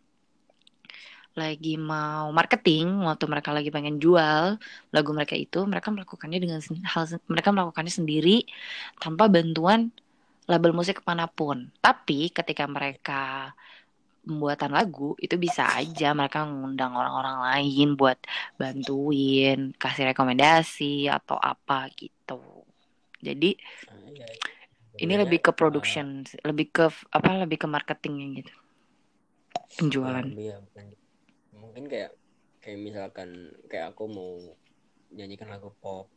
lagi 1.33 1.69
mau 1.81 2.29
marketing, 2.29 2.85
waktu 3.09 3.25
mereka 3.25 3.49
lagi 3.57 3.69
pengen 3.73 3.97
jual 3.97 4.57
lagu 4.93 5.09
mereka 5.17 5.33
itu, 5.33 5.65
mereka 5.65 5.89
melakukannya 5.89 6.37
dengan 6.43 6.59
hal 6.93 7.03
mereka 7.25 7.49
melakukannya 7.49 7.93
sendiri 7.99 8.45
tanpa 9.01 9.23
bantuan 9.33 9.89
label 10.47 10.71
musik 10.75 10.99
ke 11.01 11.03
mana 11.07 11.25
pun. 11.29 11.71
Tapi 11.79 12.29
ketika 12.33 12.65
mereka 12.67 13.51
pembuatan 14.23 14.71
lagu 14.71 15.19
itu 15.19 15.35
bisa 15.35 15.67
aja 15.75 16.15
mereka 16.15 16.47
mengundang 16.47 16.95
orang-orang 16.95 17.37
lain 17.43 17.99
buat 17.99 18.19
bantuin, 18.55 19.75
kasih 19.75 20.15
rekomendasi 20.15 21.11
atau 21.11 21.35
apa 21.35 21.91
gitu. 21.95 22.39
Jadi 23.23 23.55
Nah, 23.87 23.99
iya. 24.11 24.27
ini 25.01 25.13
Sebenarnya, 25.13 25.23
lebih 25.25 25.39
ke 25.43 25.51
uh, 25.51 25.55
production, 25.55 26.23
lebih 26.45 26.67
ke 26.71 26.85
apa? 27.11 27.29
Lebih 27.43 27.57
ke 27.63 27.67
marketingnya 27.67 28.27
gitu, 28.43 28.53
penjualan. 29.79 30.27
uh, 30.27 30.39
iya, 30.39 30.55
bukan. 30.61 30.85
mungkin 31.53 31.85
kayak 31.89 32.11
kayak 32.61 32.79
misalkan 32.79 33.29
kayak 33.71 33.95
aku 33.95 34.03
mau 34.07 34.37
nyanyikan 35.13 35.49
lagu 35.49 35.73
pop 35.81 36.09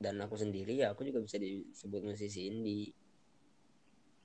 dan 0.00 0.16
aku 0.24 0.34
sendiri 0.36 0.80
ya 0.80 0.96
aku 0.96 1.04
juga 1.04 1.20
bisa 1.20 1.36
disebut 1.36 2.00
musisi 2.02 2.48
indie 2.48 2.94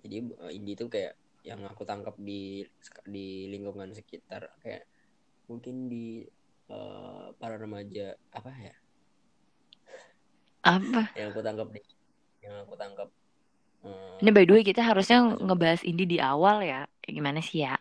jadi 0.06 0.18
uh, 0.38 0.52
indie 0.54 0.78
itu 0.78 0.86
kayak 0.86 1.18
yang 1.42 1.62
aku 1.66 1.82
tangkap 1.84 2.14
di 2.18 2.62
di 3.06 3.50
lingkungan 3.50 3.90
sekitar 3.92 4.54
kayak 4.62 4.86
mungkin 5.46 5.90
di 5.90 6.26
uh, 6.70 7.34
para 7.38 7.58
remaja 7.58 8.14
apa 8.30 8.50
ya 8.56 8.74
Apa? 10.66 11.14
yang 11.14 11.30
aku 11.30 11.42
tangkap 11.46 11.68
di 11.70 11.82
yang 12.42 12.56
aku 12.66 12.74
tangkap 12.74 13.10
uh, 13.86 14.18
Ini 14.22 14.30
by 14.34 14.46
the 14.46 14.54
way 14.58 14.64
kita 14.66 14.82
harusnya 14.82 15.22
ngebahas 15.38 15.86
indie 15.86 16.10
di 16.10 16.18
awal 16.18 16.66
ya. 16.66 16.90
Ya, 17.06 17.10
Gimana 17.14 17.38
sih 17.42 17.62
ya? 17.62 17.78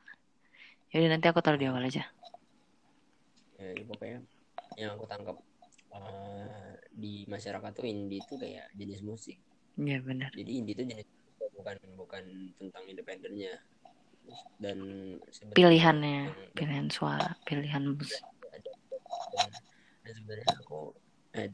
Yaudah 0.92 1.16
nanti 1.16 1.26
aku 1.28 1.40
taruh 1.40 1.56
di 1.56 1.64
awal 1.64 1.88
aja. 1.88 2.04
ya, 3.56 3.68
ya, 3.72 3.84
pokoknya 3.88 4.18
yang 4.76 4.92
aku 5.00 5.08
tangkap 5.08 5.37
uh, 5.96 6.72
di 6.92 7.24
masyarakat 7.24 7.70
tuh 7.72 7.87
indie 7.88 8.20
itu 8.20 8.34
kayak 8.37 8.68
jenis 8.76 9.00
musik 9.00 9.38
Iya 9.74 9.98
benar. 10.04 10.30
jadi 10.37 10.50
indie 10.52 10.74
itu 10.76 10.84
jenis 10.84 11.06
bukan 11.54 11.76
bukan 11.96 12.24
tentang 12.58 12.84
independennya. 12.90 13.54
Dan 14.56 14.78
Pilihannya, 15.52 16.32
yang- 16.32 16.52
pilihan 16.56 16.88
suara, 16.88 17.36
pilihan 17.44 17.84
musik. 17.86 18.24
dan, 19.34 19.50
dan 20.04 20.12
sebenarnya 20.14 20.48
aku 20.62 20.94
eh 21.34 21.50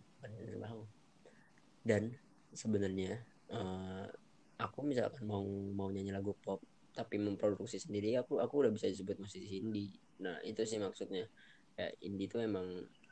dan 1.80 2.02
sebenarnya 2.52 3.24
eh, 3.50 4.06
aku 4.60 4.78
misalkan 4.84 5.24
mau 5.24 5.42
mau 5.72 5.88
nyanyi 5.88 6.12
lagu 6.12 6.36
pop 6.44 6.60
tapi 6.92 7.16
memproduksi 7.16 7.80
sendiri 7.80 8.18
aku 8.20 8.36
aku 8.42 8.66
udah 8.66 8.72
bisa 8.74 8.90
disebut 8.90 9.16
musisi 9.16 9.62
indie. 9.62 9.94
Nah 10.20 10.38
itu 10.44 10.62
sih 10.66 10.76
maksudnya. 10.76 11.24
Ya 11.78 11.88
indie 12.04 12.28
itu 12.28 12.36
emang 12.42 12.66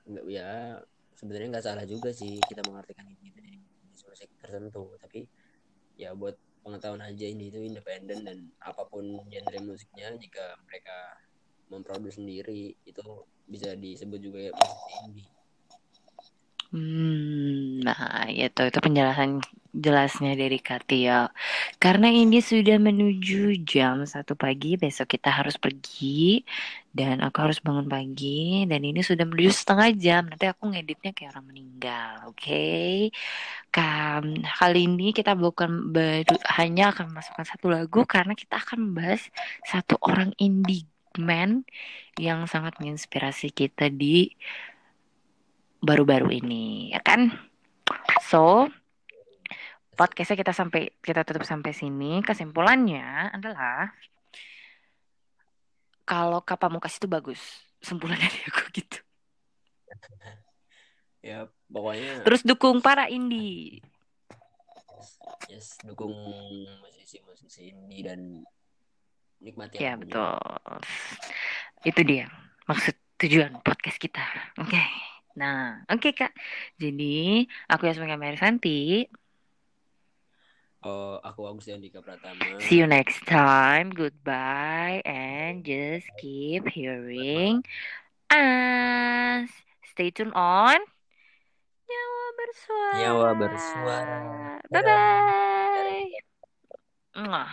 nggak 0.05 0.24
ya 0.29 0.77
sebenarnya 1.16 1.48
nggak 1.57 1.64
salah 1.64 1.87
juga 1.88 2.12
sih 2.12 2.37
kita 2.44 2.61
mengartikan 2.68 3.07
indie 3.09 3.33
jadi 3.33 3.51
jenis 3.57 4.03
musik 4.05 4.29
tertentu. 4.37 4.98
Tapi 5.01 5.24
ya 5.96 6.12
buat 6.12 6.37
pengetahuan 6.62 7.03
aja 7.05 7.25
indie 7.25 7.49
itu 7.49 7.61
independen 7.62 8.18
dan 8.27 8.38
apa 8.61 8.85
pun 8.88 9.05
genre 9.31 9.59
musiknya 9.62 10.14
jika 10.18 10.59
mereka 10.66 10.97
memproduksi 11.68 12.21
sendiri 12.21 12.75
itu 12.85 13.05
bisa 13.49 13.77
disebut 13.77 14.21
juga 14.21 14.38
ya 14.49 14.53
musisi 14.53 14.92
indie 15.07 15.38
Hmm, 16.72 17.81
nah 17.87 18.28
itu 18.40 18.61
itu 18.68 18.78
penjelasan 18.85 19.31
jelasnya 19.85 20.31
dari 20.42 20.57
Katia. 20.68 21.12
Karena 21.83 22.07
ini 22.20 22.37
sudah 22.50 22.76
menuju 22.87 23.35
jam 23.72 23.94
satu 24.12 24.33
pagi, 24.42 24.66
besok 24.83 25.07
kita 25.16 25.28
harus 25.38 25.57
pergi 25.64 26.44
dan 26.98 27.14
aku 27.24 27.37
harus 27.44 27.59
bangun 27.66 27.88
pagi 27.94 28.28
dan 28.70 28.81
ini 28.88 29.00
sudah 29.09 29.24
menuju 29.31 29.50
setengah 29.61 29.88
jam. 30.04 30.20
Nanti 30.31 30.44
aku 30.52 30.62
ngeditnya 30.72 31.11
kayak 31.16 31.31
orang 31.33 31.46
meninggal, 31.50 32.11
oke? 32.28 32.52
Kan 33.74 34.24
kali 34.59 34.78
ini 34.88 35.04
kita 35.18 35.33
bukan 35.44 35.70
baru 35.94 36.35
hanya 36.59 36.83
akan 36.92 37.04
memasukkan 37.12 37.46
satu 37.52 37.66
lagu 37.74 37.98
karena 38.09 38.33
kita 38.40 38.54
akan 38.62 38.78
membahas 38.92 39.22
satu 39.70 39.94
orang 40.09 40.31
indie 40.40 40.88
man 41.28 41.50
yang 42.20 42.40
sangat 42.52 42.72
menginspirasi 42.81 43.50
kita 43.61 43.90
di 44.00 44.33
baru-baru 45.79 46.43
ini, 46.43 46.93
ya 46.93 47.01
kan? 47.01 47.33
So, 48.25 48.69
podcastnya 49.95 50.38
kita 50.38 50.53
sampai 50.55 50.95
kita 51.03 51.25
tutup 51.27 51.43
sampai 51.43 51.75
sini. 51.75 52.23
Kesimpulannya 52.23 53.35
adalah 53.35 53.91
kalau 56.05 56.41
Kapamukas 56.41 56.97
itu 56.97 57.07
bagus. 57.11 57.41
Kesimpulannya 57.83 58.27
dari 58.33 58.43
aku 58.49 58.62
gitu. 58.75 58.99
ya 61.19 61.51
pokoknya 61.67 62.23
Terus 62.23 62.47
dukung 62.47 62.79
para 62.79 63.11
indie. 63.11 63.83
yes 65.49 65.81
dukung 65.83 66.12
musisi-musisi 66.85 67.73
indie 67.73 68.05
dan 68.05 68.45
nikmati 69.43 69.81
Ya 69.81 69.97
betul. 69.99 70.37
Itu 71.83 72.01
dia 72.05 72.29
maksud 72.69 72.95
tujuan 73.19 73.59
podcast 73.64 73.99
kita. 73.99 74.23
Oke. 74.61 74.79
Nah, 75.38 75.87
oke 75.87 76.11
Kak. 76.18 76.35
Jadi, 76.83 77.46
aku 77.70 77.87
Yasmin 77.87 78.11
Kamari 78.11 78.35
Santi. 78.35 79.07
Oh, 80.83 81.18
aku 81.22 81.46
Agus 81.46 81.70
Andika 81.70 82.03
Pratama. 82.03 82.59
See 82.62 82.83
you 82.83 82.87
next 82.87 83.22
time. 83.27 83.90
Goodbye 83.94 85.03
and 85.07 85.62
just 85.62 86.11
keep 86.18 86.66
hearing 86.70 87.62
us. 88.31 89.51
Stay 89.94 90.11
tuned 90.11 90.35
on 90.35 90.79
Nyawa 91.88 92.24
Bersuara. 92.38 92.94
Nyawa 92.98 93.31
Bersuara. 93.38 94.18
Bye 94.70 94.83
bye. 97.14 97.51